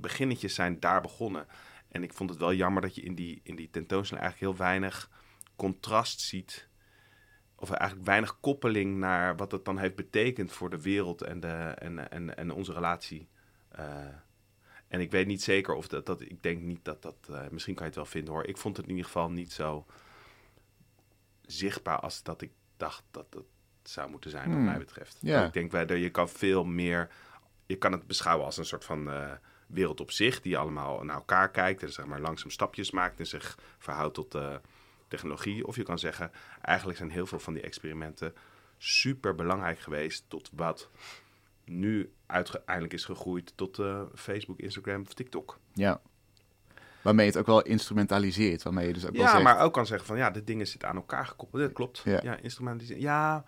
[0.00, 1.46] beginnetjes zijn daar begonnen.
[1.94, 4.66] En ik vond het wel jammer dat je in die, in die tentoonstelling eigenlijk heel
[4.66, 5.10] weinig
[5.56, 6.68] contrast ziet.
[7.56, 11.48] Of eigenlijk weinig koppeling naar wat het dan heeft betekend voor de wereld en, de,
[11.78, 13.28] en, en, en onze relatie.
[13.68, 14.06] Eh,
[14.88, 17.74] en ik weet niet zeker of dat, dat ik denk niet dat dat, eh, misschien
[17.74, 18.44] kan je het wel vinden hoor.
[18.44, 19.86] Ik vond het in ieder geval niet zo
[21.42, 23.44] zichtbaar als dat ik dacht dat het
[23.82, 24.64] zou moeten zijn, wat Hmm.
[24.64, 25.18] mij betreft.
[25.20, 25.46] Ja.
[25.46, 27.10] Ik denk, dat je kan veel meer
[27.66, 29.32] je kan het beschouwen als een soort van eh,
[29.66, 33.26] wereld op zich, die allemaal naar elkaar kijkt en zeg maar langzaam stapjes maakt en
[33.26, 34.54] zich verhoudt tot uh,
[35.08, 35.66] technologie.
[35.66, 38.34] Of je kan zeggen, eigenlijk zijn heel veel van die experimenten
[38.78, 40.90] super belangrijk geweest tot wat
[41.64, 45.58] nu uiteindelijk is gegroeid tot uh, Facebook, Instagram of TikTok.
[45.72, 46.00] Ja.
[47.02, 48.62] Waarmee je het ook wel instrumentaliseert.
[48.62, 49.42] Waarmee je dus ook ja, wel zegt...
[49.42, 51.62] maar ook kan zeggen van ja, de dingen zitten aan elkaar gekoppeld.
[51.62, 52.02] Dat klopt.
[52.04, 53.02] Ja, ja instrumentaliseren.
[53.02, 53.44] Ja,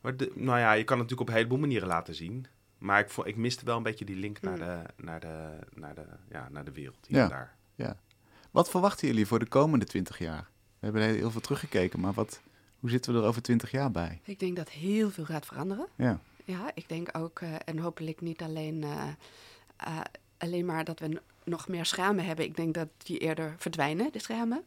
[0.00, 2.46] maar de, nou ja, je kan het natuurlijk op een heleboel manieren laten zien.
[2.78, 6.04] Maar ik, ik miste wel een beetje die link naar de, naar de, naar de,
[6.30, 7.22] ja, naar de wereld hier ja.
[7.22, 7.56] en daar.
[7.74, 7.96] Ja.
[8.50, 10.48] Wat verwachten jullie voor de komende twintig jaar?
[10.78, 12.40] We hebben heel veel teruggekeken, maar wat,
[12.78, 14.20] hoe zitten we er over twintig jaar bij?
[14.24, 15.86] Ik denk dat heel veel gaat veranderen.
[15.96, 16.20] Ja.
[16.44, 19.08] Ja, ik denk ook, uh, en hopelijk niet alleen, uh,
[19.86, 20.00] uh,
[20.38, 22.44] alleen maar dat we nog meer schermen hebben.
[22.44, 24.64] Ik denk dat die eerder verdwijnen, de schermen.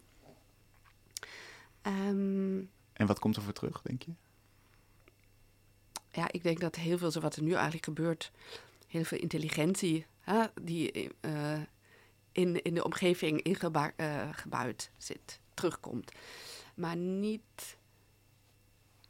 [1.88, 4.12] Um, en wat komt er voor terug, denk je?
[6.12, 8.32] Ja, ik denk dat heel veel, wat er nu eigenlijk gebeurt,
[8.88, 11.12] heel veel intelligentie hè, die
[12.32, 16.12] in, in de omgeving ingebouwd zit, terugkomt.
[16.76, 17.78] Maar niet.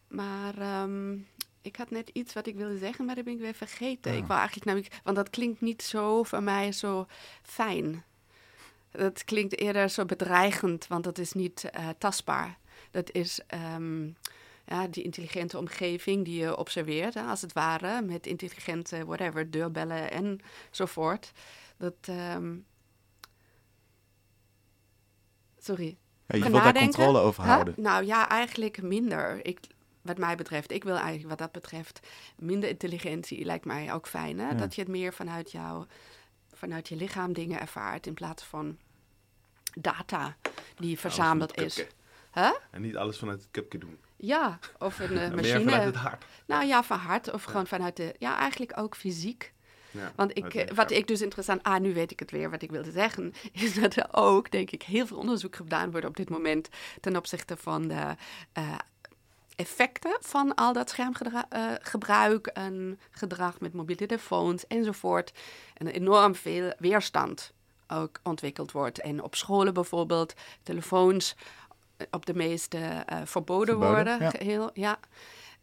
[0.07, 1.27] Maar um,
[1.61, 4.11] ik had net iets wat ik wilde zeggen, maar dat ben ik weer vergeten.
[4.11, 4.17] Ja.
[4.17, 7.07] Ik wou eigenlijk namelijk, want dat klinkt niet zo voor mij zo
[7.43, 8.03] fijn.
[8.91, 12.57] Dat klinkt eerder zo bedreigend, want dat is niet uh, tastbaar.
[12.91, 13.39] Dat is
[13.75, 14.15] um,
[14.71, 20.11] ja, die intelligente omgeving die je observeert, hè, als het ware, met intelligente, whatever, deurbellen
[20.11, 21.31] enzovoort.
[21.77, 21.95] Dat.
[22.09, 22.65] Um,
[25.59, 25.97] sorry.
[26.27, 27.73] Ja, je wilt daar controle over houden.
[27.75, 27.83] Huh?
[27.83, 29.45] Nou ja, eigenlijk minder.
[29.45, 29.59] Ik,
[30.01, 32.07] wat mij betreft, ik wil eigenlijk wat dat betreft
[32.37, 34.39] minder intelligentie lijkt mij ook fijn.
[34.39, 34.47] Hè?
[34.47, 34.53] Ja.
[34.53, 35.85] Dat je het meer vanuit jou,
[36.53, 38.77] vanuit je lichaam dingen ervaart in plaats van
[39.73, 40.35] data
[40.75, 41.85] die verzameld is.
[42.33, 42.51] Huh?
[42.71, 43.99] En niet alles vanuit het cupje doen.
[44.21, 45.63] Ja, of een uh, Meer machine.
[45.63, 46.25] vanuit het hart.
[46.45, 49.53] Nou ja, van hart of gewoon vanuit de, ja, eigenlijk ook fysiek.
[49.91, 52.61] Ja, Want ik, eh, wat ik dus interessant, ah, nu weet ik het weer, wat
[52.61, 56.17] ik wilde zeggen, is dat er ook, denk ik, heel veel onderzoek gedaan wordt op
[56.17, 56.69] dit moment
[57.01, 58.15] ten opzichte van de
[58.57, 58.77] uh,
[59.55, 65.31] effecten van al dat schermgebruik uh, en gedrag met mobiele telefoons enzovoort.
[65.73, 67.53] En enorm veel weerstand
[67.87, 69.01] ook ontwikkeld wordt.
[69.01, 71.35] En op scholen bijvoorbeeld telefoons
[72.11, 74.19] op de meeste uh, verboden, Verboden, worden.
[74.19, 74.29] ja.
[74.29, 74.99] Geheel, ja.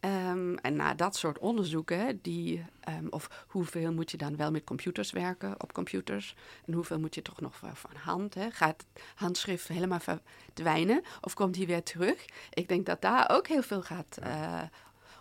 [0.00, 4.64] Um, en na dat soort onderzoeken, die, um, of hoeveel moet je dan wel met
[4.64, 6.34] computers werken op computers
[6.66, 8.50] en hoeveel moet je toch nog van hand, hè?
[8.50, 8.84] gaat
[9.14, 12.24] handschrift helemaal verdwijnen of komt die weer terug?
[12.50, 14.62] Ik denk dat daar ook heel veel gaat uh,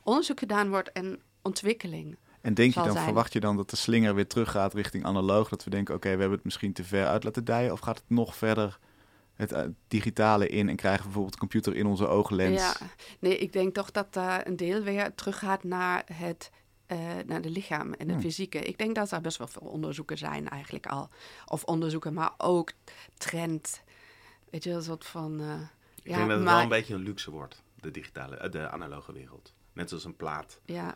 [0.03, 2.17] onderzoek gedaan wordt en ontwikkeling.
[2.41, 3.03] En denk je dan, zijn.
[3.03, 5.49] verwacht je dan dat de slinger weer teruggaat richting analoog?
[5.49, 7.71] Dat we denken, oké, we hebben het misschien te ver uit laten dijen?
[7.71, 8.79] Of gaat het nog verder
[9.37, 12.61] het uh, digitale in en krijgen we bijvoorbeeld de computer in onze ooglens?
[12.61, 12.75] Ja,
[13.19, 16.51] nee, ik denk toch dat uh, een deel weer teruggaat naar het
[16.91, 18.21] uh, naar de lichaam en het Hmm.
[18.21, 18.59] fysieke.
[18.59, 21.09] Ik denk dat er best wel veel onderzoeken zijn eigenlijk al.
[21.45, 22.71] Of onderzoeken, maar ook
[23.17, 23.81] trend.
[24.49, 25.41] Weet je, een soort van...
[25.41, 25.53] uh,
[25.95, 29.11] Ik denk dat het wel een beetje een luxe wordt, de digitale, uh, de analoge
[29.13, 29.53] wereld.
[29.73, 30.59] Net zoals een plaat.
[30.65, 30.87] Ja,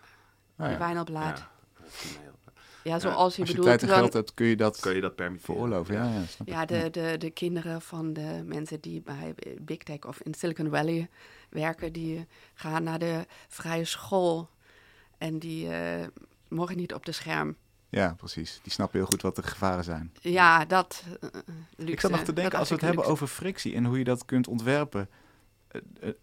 [0.55, 0.73] Ah, ja.
[0.73, 1.37] een wijnalblaad.
[1.37, 2.31] Ja.
[2.83, 3.65] Ja, zoals je Als je bedoelt...
[3.65, 5.55] tijd en geld hebt, kun je dat Kun je dat permitteren?
[5.55, 5.95] veroorloven.
[5.95, 6.47] Ja, ja, snap.
[6.47, 10.69] Ja, de, de, de kinderen van de mensen die bij Big Tech of in Silicon
[10.69, 11.09] Valley
[11.49, 14.49] werken, die gaan naar de vrije school
[15.17, 16.05] en die uh,
[16.47, 17.55] mogen niet op de scherm.
[17.89, 18.59] Ja, precies.
[18.63, 20.11] Die snappen heel goed wat de gevaren zijn.
[20.21, 21.29] Ja, dat uh,
[21.75, 21.91] luxe.
[21.91, 24.03] Ik zat nog te dat denken, als we het hebben over frictie en hoe je
[24.03, 25.09] dat kunt ontwerpen.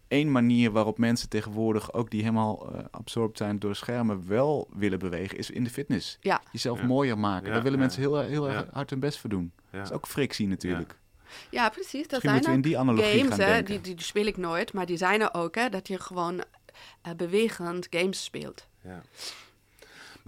[0.07, 4.99] Eén manier waarop mensen tegenwoordig, ook die helemaal uh, absorbt zijn door schermen, wel willen
[4.99, 6.17] bewegen, is in de fitness.
[6.21, 6.85] Ja, Jezelf Ja.
[6.85, 7.47] mooier maken.
[7.47, 7.83] Ja, Daar willen ja.
[7.85, 8.53] mensen heel, heel Ja.
[8.53, 9.51] erg hard hun best voor doen.
[9.71, 9.77] Ja.
[9.77, 10.95] Dat is ook frictie natuurlijk.
[11.49, 12.07] ja precies.
[12.07, 13.73] Dat Misschien zijn moeten we in ook die analogie games, gaan hè, denken.
[13.73, 16.35] die, die, die speel ik nooit, maar die zijn er ook, hè, dat je gewoon
[16.37, 18.67] uh, bewegend games speelt.
[18.83, 19.01] Ja.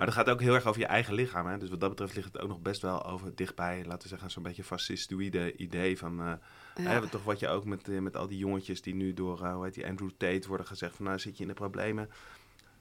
[0.01, 1.47] Maar dat gaat ook heel erg over je eigen lichaam.
[1.47, 1.57] Hè?
[1.57, 4.31] Dus wat dat betreft ligt het ook nog best wel over dichtbij, laten we zeggen,
[4.31, 6.19] zo'n beetje fascistoïde idee van.
[6.21, 6.33] Uh,
[6.75, 6.81] Ja.
[6.89, 9.53] hè, toch wat je ook met, uh, met al die jongetjes die nu door, uh,
[9.53, 12.09] hoe heet die, Andrew Tate worden gezegd van, nou zit je in de problemen.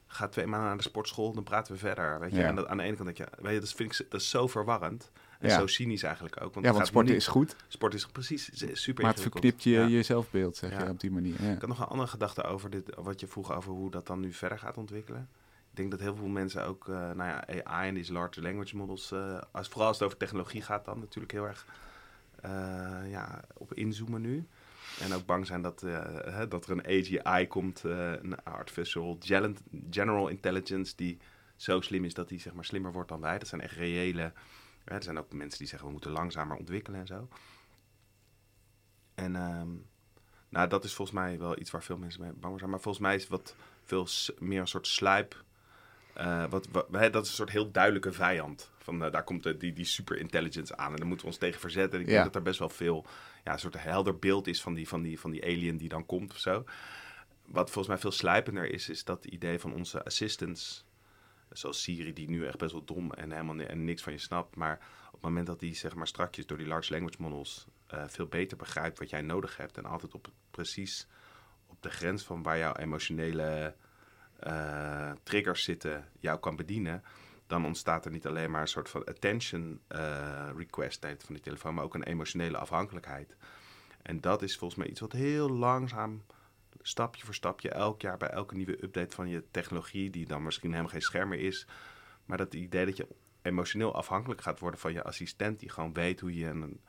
[0.07, 2.21] Ga twee maanden naar de sportschool, dan praten we verder.
[2.21, 2.37] Weet je?
[2.39, 2.47] Ja.
[2.47, 4.31] En dat, aan de ene kant denk je, weet je, dat vind ik dat is
[4.31, 5.11] zo verwarrend.
[5.39, 5.59] En Ja.
[5.59, 6.55] zo cynisch eigenlijk ook.
[6.55, 9.63] Want Ja, want gaat sporten niet- is goed, Sport is precies super maar het verknipt
[9.63, 9.87] je, Ja.
[9.87, 10.85] je zelfbeeld, zeg Ja.
[10.85, 11.43] je, op die manier.
[11.43, 11.53] Ja.
[11.53, 14.21] Ik had nog een andere gedachte over dit, wat je vroeg over hoe dat dan
[14.21, 15.29] nu verder gaat ontwikkelen.
[15.71, 18.77] Ik denk dat heel veel mensen ook, uh, nou ja, AI en deze large language
[18.77, 21.67] models, uh, als, vooral als het over technologie gaat, dan natuurlijk heel erg
[22.45, 24.47] uh, ja, op inzoomen nu.
[25.01, 29.19] En ook bang zijn dat, hè, dat er een AGI komt, een artificial
[29.91, 31.19] general intelligence, die
[31.57, 33.39] zo slim is dat die zeg maar slimmer wordt dan wij.
[33.39, 34.33] Dat zijn echt reële.
[34.85, 37.29] Hè, er zijn ook mensen die zeggen we moeten langzamer ontwikkelen en zo.
[39.15, 39.87] En um,
[40.49, 42.71] nou, dat is volgens mij wel iets waar veel mensen mee bang zijn.
[42.71, 43.55] Maar volgens mij is wat
[43.85, 44.07] veel
[44.39, 45.45] meer een soort sluip
[46.13, 48.71] eh, wat, wat, hè, dat is een soort heel duidelijke vijand.
[48.79, 51.61] Van, eh, daar komt de, die, die superintelligence aan en daar moeten we ons tegen
[51.61, 51.93] verzetten.
[51.99, 52.13] En ik Ja.
[52.13, 53.07] denk dat er best wel veel,
[53.45, 56.07] ja, een soort helder beeld is van die, van, die, van die alien die dan
[56.07, 56.65] komt of zo.
[57.47, 60.85] Wat volgens mij veel slijpender is, is dat idee van onze assistants.
[61.51, 64.57] Zoals Siri, die nu echt best wel dom en helemaal en niks van je snapt.
[64.57, 68.05] Maar op het moment dat die zeg maar strakjes door die large language models eh,
[68.09, 69.77] veel beter begrijpt wat jij nodig hebt.
[69.77, 71.07] En altijd op precies
[71.67, 73.75] op de grens van waar jouw emotionele
[74.41, 77.03] eh, triggers zitten, jou kan bedienen.
[77.47, 81.75] Dan ontstaat er niet alleen maar een soort van attention eh, request van die telefoon,
[81.75, 83.37] maar ook een emotionele afhankelijkheid.
[84.03, 86.23] En dat is volgens mij iets wat heel langzaam,
[86.83, 90.71] stapje voor stapje, elk jaar bij elke nieuwe update van je technologie, die dan misschien
[90.71, 91.67] helemaal geen scherm meer is,
[92.25, 93.07] maar dat idee dat je
[93.43, 96.81] emotioneel afhankelijk gaat worden van je assistent, die gewoon weet hoe je een,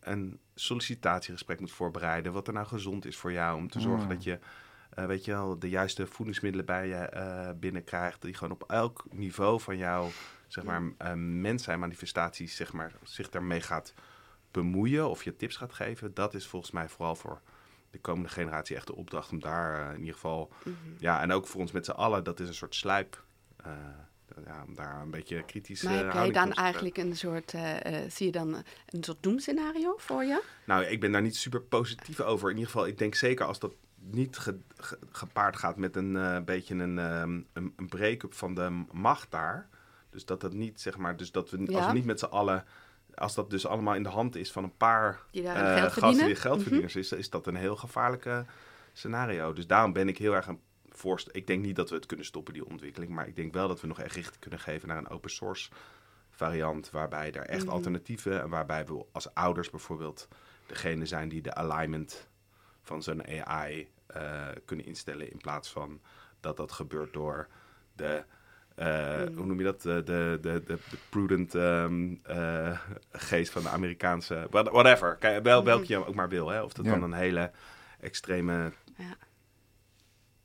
[0.00, 4.22] een sollicitatiegesprek moet voorbereiden, wat er nou gezond is voor jou, om te zorgen dat
[4.22, 4.38] je,
[4.94, 9.04] eh, weet je wel, de juiste voedingsmiddelen bij je eh, binnenkrijgt, die gewoon op elk
[9.10, 10.10] niveau van jouw,
[10.48, 13.94] zeg maar, eh, mens zijn manifestaties, zeg maar, zich daarmee gaat
[14.50, 17.40] bemoeien of je tips gaat geven, dat is volgens mij vooral voor
[17.90, 20.76] de komende generatie echt de opdracht om daar in ieder geval, Mhm.
[20.98, 23.22] ja, en ook voor ons met z'n allen, dat is een soort slijp.
[24.46, 27.50] ja, om daar een beetje kritisch Maar heb jij houding dan eigenlijk een soort,
[28.08, 28.54] zie je dan
[28.86, 30.42] een soort doemscenario voor je?
[30.66, 32.50] Nou, ik ben daar niet super positief over.
[32.50, 33.74] In ieder geval, ik denk zeker als dat
[34.10, 38.54] niet ge- ge- gepaard gaat met een eh, beetje een, ehm, een, een break-up van
[38.54, 39.68] de macht daar.
[40.10, 42.64] Dus dat het niet, zeg maar, dus dat we, als we niet met z'n allen,
[43.14, 45.76] als dat dus allemaal in de hand is van een paar Die daar eh, geld
[45.82, 46.26] gasten verdienen?
[46.26, 48.44] die geldverdieners is, is dat een heel gevaarlijke
[48.92, 49.52] scenario.
[49.52, 51.28] Dus daarom ben ik heel erg een voorst.
[51.32, 53.12] Ik denk niet dat we het kunnen stoppen, die ontwikkeling.
[53.12, 55.70] Maar ik denk wel dat we nog echt richting kunnen geven naar een open source
[56.30, 56.90] variant.
[56.90, 57.72] Waarbij er echt Mhm.
[57.72, 60.28] alternatieven en waarbij we als ouders bijvoorbeeld
[60.66, 62.28] degene zijn die de alignment
[62.82, 65.30] van zo'n AI eh, kunnen instellen.
[65.30, 66.00] In plaats van
[66.40, 67.48] dat dat gebeurt door
[67.92, 68.24] de.
[68.74, 69.36] eh, Mm.
[69.36, 69.82] Hoe noem je dat?
[69.82, 72.80] De, de, de, de, de prudent ehm, eh,
[73.12, 74.46] geest van de Amerikaanse.
[74.50, 75.16] what- Whatever.
[75.16, 76.48] Kijk, wel, welke je ook maar wil.
[76.48, 76.62] Hè?
[76.62, 76.90] Of dat Ja.
[76.90, 77.50] dan een hele
[78.00, 79.16] extreme Ja.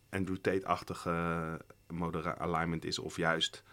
[0.10, 1.60] Andrew Tate-achtige
[2.38, 3.00] alignment is.
[3.00, 3.64] Of juist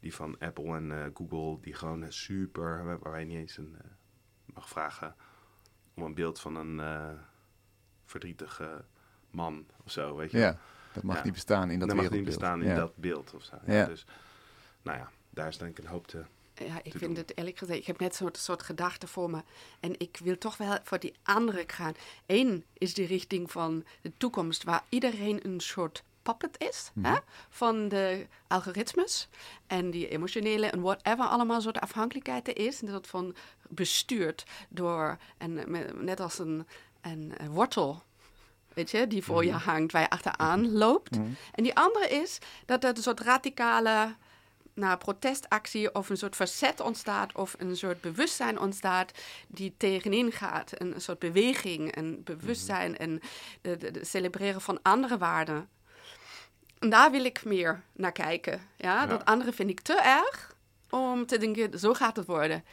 [0.00, 1.60] die van Apple en eh, Google.
[1.60, 2.98] Die gewoon super.
[3.00, 3.76] waar- je niet eens een,
[4.54, 5.14] mag vragen
[5.94, 7.10] om een beeld van een eh,
[8.04, 8.84] verdrietige
[9.30, 10.16] man of zo.
[10.16, 10.38] Weet je.
[10.38, 10.58] Ja,
[10.92, 11.24] dat mag Ja.
[11.24, 12.74] niet bestaan in dat dat mag niet bestaan in Ja.
[12.74, 13.54] dat beeld of zo.
[13.66, 13.84] Ja, Ja.
[13.86, 14.04] Dus,
[14.82, 16.24] nou ja, daar is denk ik een hoop te...
[16.54, 17.24] Ja, ik te vind doen.
[17.24, 19.42] het eerlijk gezegd, ik heb net zo'n soort gedachte voor me.
[19.80, 21.94] En ik wil toch wel voor die andere gaan.
[22.26, 27.16] Eén is de richting van de toekomst, waar iedereen een soort puppet is hè,
[27.48, 29.28] van de algoritmes.
[29.66, 32.80] En die emotionele en whatever allemaal een soort afhankelijkheid er is.
[32.82, 33.34] En dat van
[33.68, 36.66] bestuurd door, en, met- net als een,
[37.00, 38.02] een, wortel
[38.78, 41.16] weet je, die voor je hangt, waar je achteraan loopt.
[41.54, 44.14] En die andere is dat er een soort radicale
[44.74, 49.12] nou, protestactie of een soort verzet ontstaat of een soort bewustzijn ontstaat
[49.48, 50.72] die tegenin gaat.
[50.74, 53.20] Een soort beweging, een bewustzijn en
[53.60, 55.68] de celebreren van andere waarden.
[56.78, 58.60] En daar wil ik meer naar kijken.
[58.76, 59.06] Ja, Ja.
[59.06, 60.56] dat andere vind ik te erg
[60.90, 62.64] om te denken, zo gaat het worden.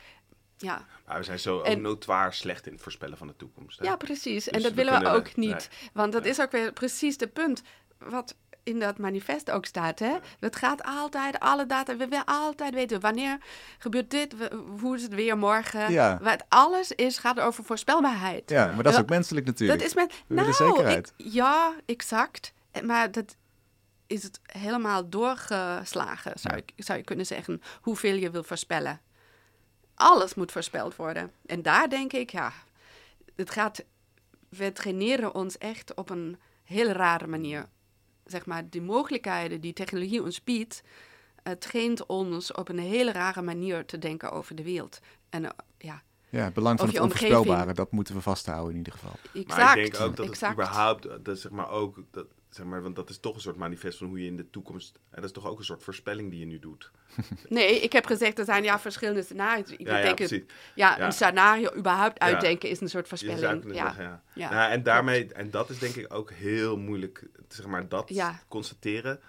[0.58, 3.80] Ja, Maar we zijn zo En- notoir slecht in het voorspellen van de toekomst.
[3.80, 3.86] Hè?
[3.86, 4.48] ja precies.
[4.48, 5.70] en Dus dat we willen we ook niet.
[5.94, 7.62] Want dat is ook weer precies de punt
[8.00, 10.00] wat in dat manifest ook staat.
[10.00, 10.16] Hè?
[10.40, 13.38] Het gaat altijd, alle data, we willen altijd weten wanneer
[13.78, 14.36] gebeurt dit,
[14.80, 15.92] hoe is het weer morgen.
[15.92, 16.20] Ja.
[16.22, 18.50] Wat alles is, gaat over voorspelbaarheid.
[18.50, 19.80] Ja, maar dat is ook menselijk natuurlijk.
[19.80, 21.14] Dat is met, We nou, zekerheid.
[21.18, 22.54] ik- ja, exact.
[22.84, 23.36] Maar dat
[24.08, 26.62] is het helemaal doorgeslagen, zou, Ja.
[26.66, 27.62] ik, zou je kunnen zeggen.
[27.82, 29.02] Hoeveel je wil voorspellen.
[29.96, 31.32] Alles moet voorspeld worden.
[31.46, 32.54] En daar denk ik, ja,
[33.36, 33.84] het gaat,
[34.50, 37.66] we traineren ons echt op een heel rare manier.
[38.26, 40.84] Zeg maar, die mogelijkheden die technologie ons biedt,
[41.44, 45.00] het traint ons op een hele rare manier te denken over de wereld.
[45.30, 48.94] En eh, ja, Ja, het belang van het onvoorspelbare, dat moeten we vasthouden in ieder
[48.94, 49.16] geval.
[49.34, 49.48] exact.
[49.48, 50.58] Maar ik denk ook dat exact.
[50.58, 53.56] het überhaupt, dat zeg maar ook, dat, zeg maar, want dat is toch een soort
[53.56, 56.30] manifest van hoe je in de toekomst, en dat is toch ook een soort voorspelling
[56.32, 56.92] die je nu doet.
[57.50, 59.70] Nee, ik heb gezegd, er zijn ja verschillende scenario's.
[59.70, 60.46] Ik Ja, ja, denk het- precies.
[60.76, 61.06] ja, Ja.
[61.06, 62.26] een scenario überhaupt Ja.
[62.26, 63.64] uitdenken is een soort voorspelling.
[63.74, 63.86] Ja.
[63.86, 64.24] zeggen, ja.
[64.34, 68.10] Ja, Nou, en daarmee, en dat is denk ik ook heel moeilijk, zeg maar, dat
[68.10, 68.40] Ja.
[68.48, 69.20] constateren.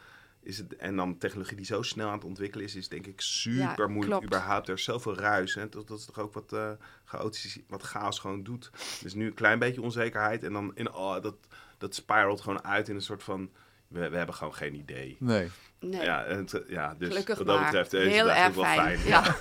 [0.43, 3.21] Is het, en dan technologie die zo snel aan het ontwikkelen is, is denk ik
[3.21, 4.25] super Ja, moeilijk klopt.
[4.25, 4.69] überhaupt.
[4.69, 5.55] Er is zoveel ruis.
[5.55, 5.69] Hè?
[5.69, 6.71] Dat, dat is toch ook wat eh
[7.05, 8.71] chaotisch, wat chaos gewoon doet.
[9.03, 11.37] Dus nu een klein beetje onzekerheid en dan in, oh, dat,
[11.79, 13.51] dat spiralt gewoon uit in een soort van,
[13.89, 15.17] we, we hebben gewoon geen idee.
[15.19, 15.49] Nee.
[15.81, 17.65] Nee, Ja, het, ja, dus gelukkig wat dat maar.
[17.65, 18.99] betreft is Heel het erg wel fijn.
[18.99, 19.09] fijn.
[19.09, 19.23] Ja.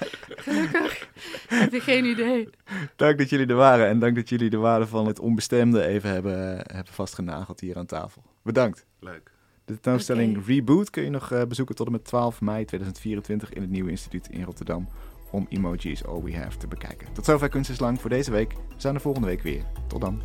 [0.45, 1.07] gelukkig
[1.47, 2.49] heb geen idee.
[2.95, 6.09] Dank dat jullie er waren en dank dat jullie de waarde van het onbestemde even
[6.09, 8.23] hebben, hebben vastgenageld hier aan tafel.
[8.43, 8.85] Bedankt.
[8.99, 9.31] Leuk.
[9.65, 10.45] De tentoonstelling.
[10.45, 13.89] Reboot kun je nog eh, bezoeken tot en met 12 mei 2024 in het Nieuwe
[13.89, 14.87] Instituut in Rotterdam.
[15.31, 17.13] Om Emoji is All We Have te bekijken.
[17.13, 18.51] Tot zover Kunst is Lang voor deze week.
[18.53, 19.63] We zijn er volgende week weer.
[19.87, 20.21] Tot dan.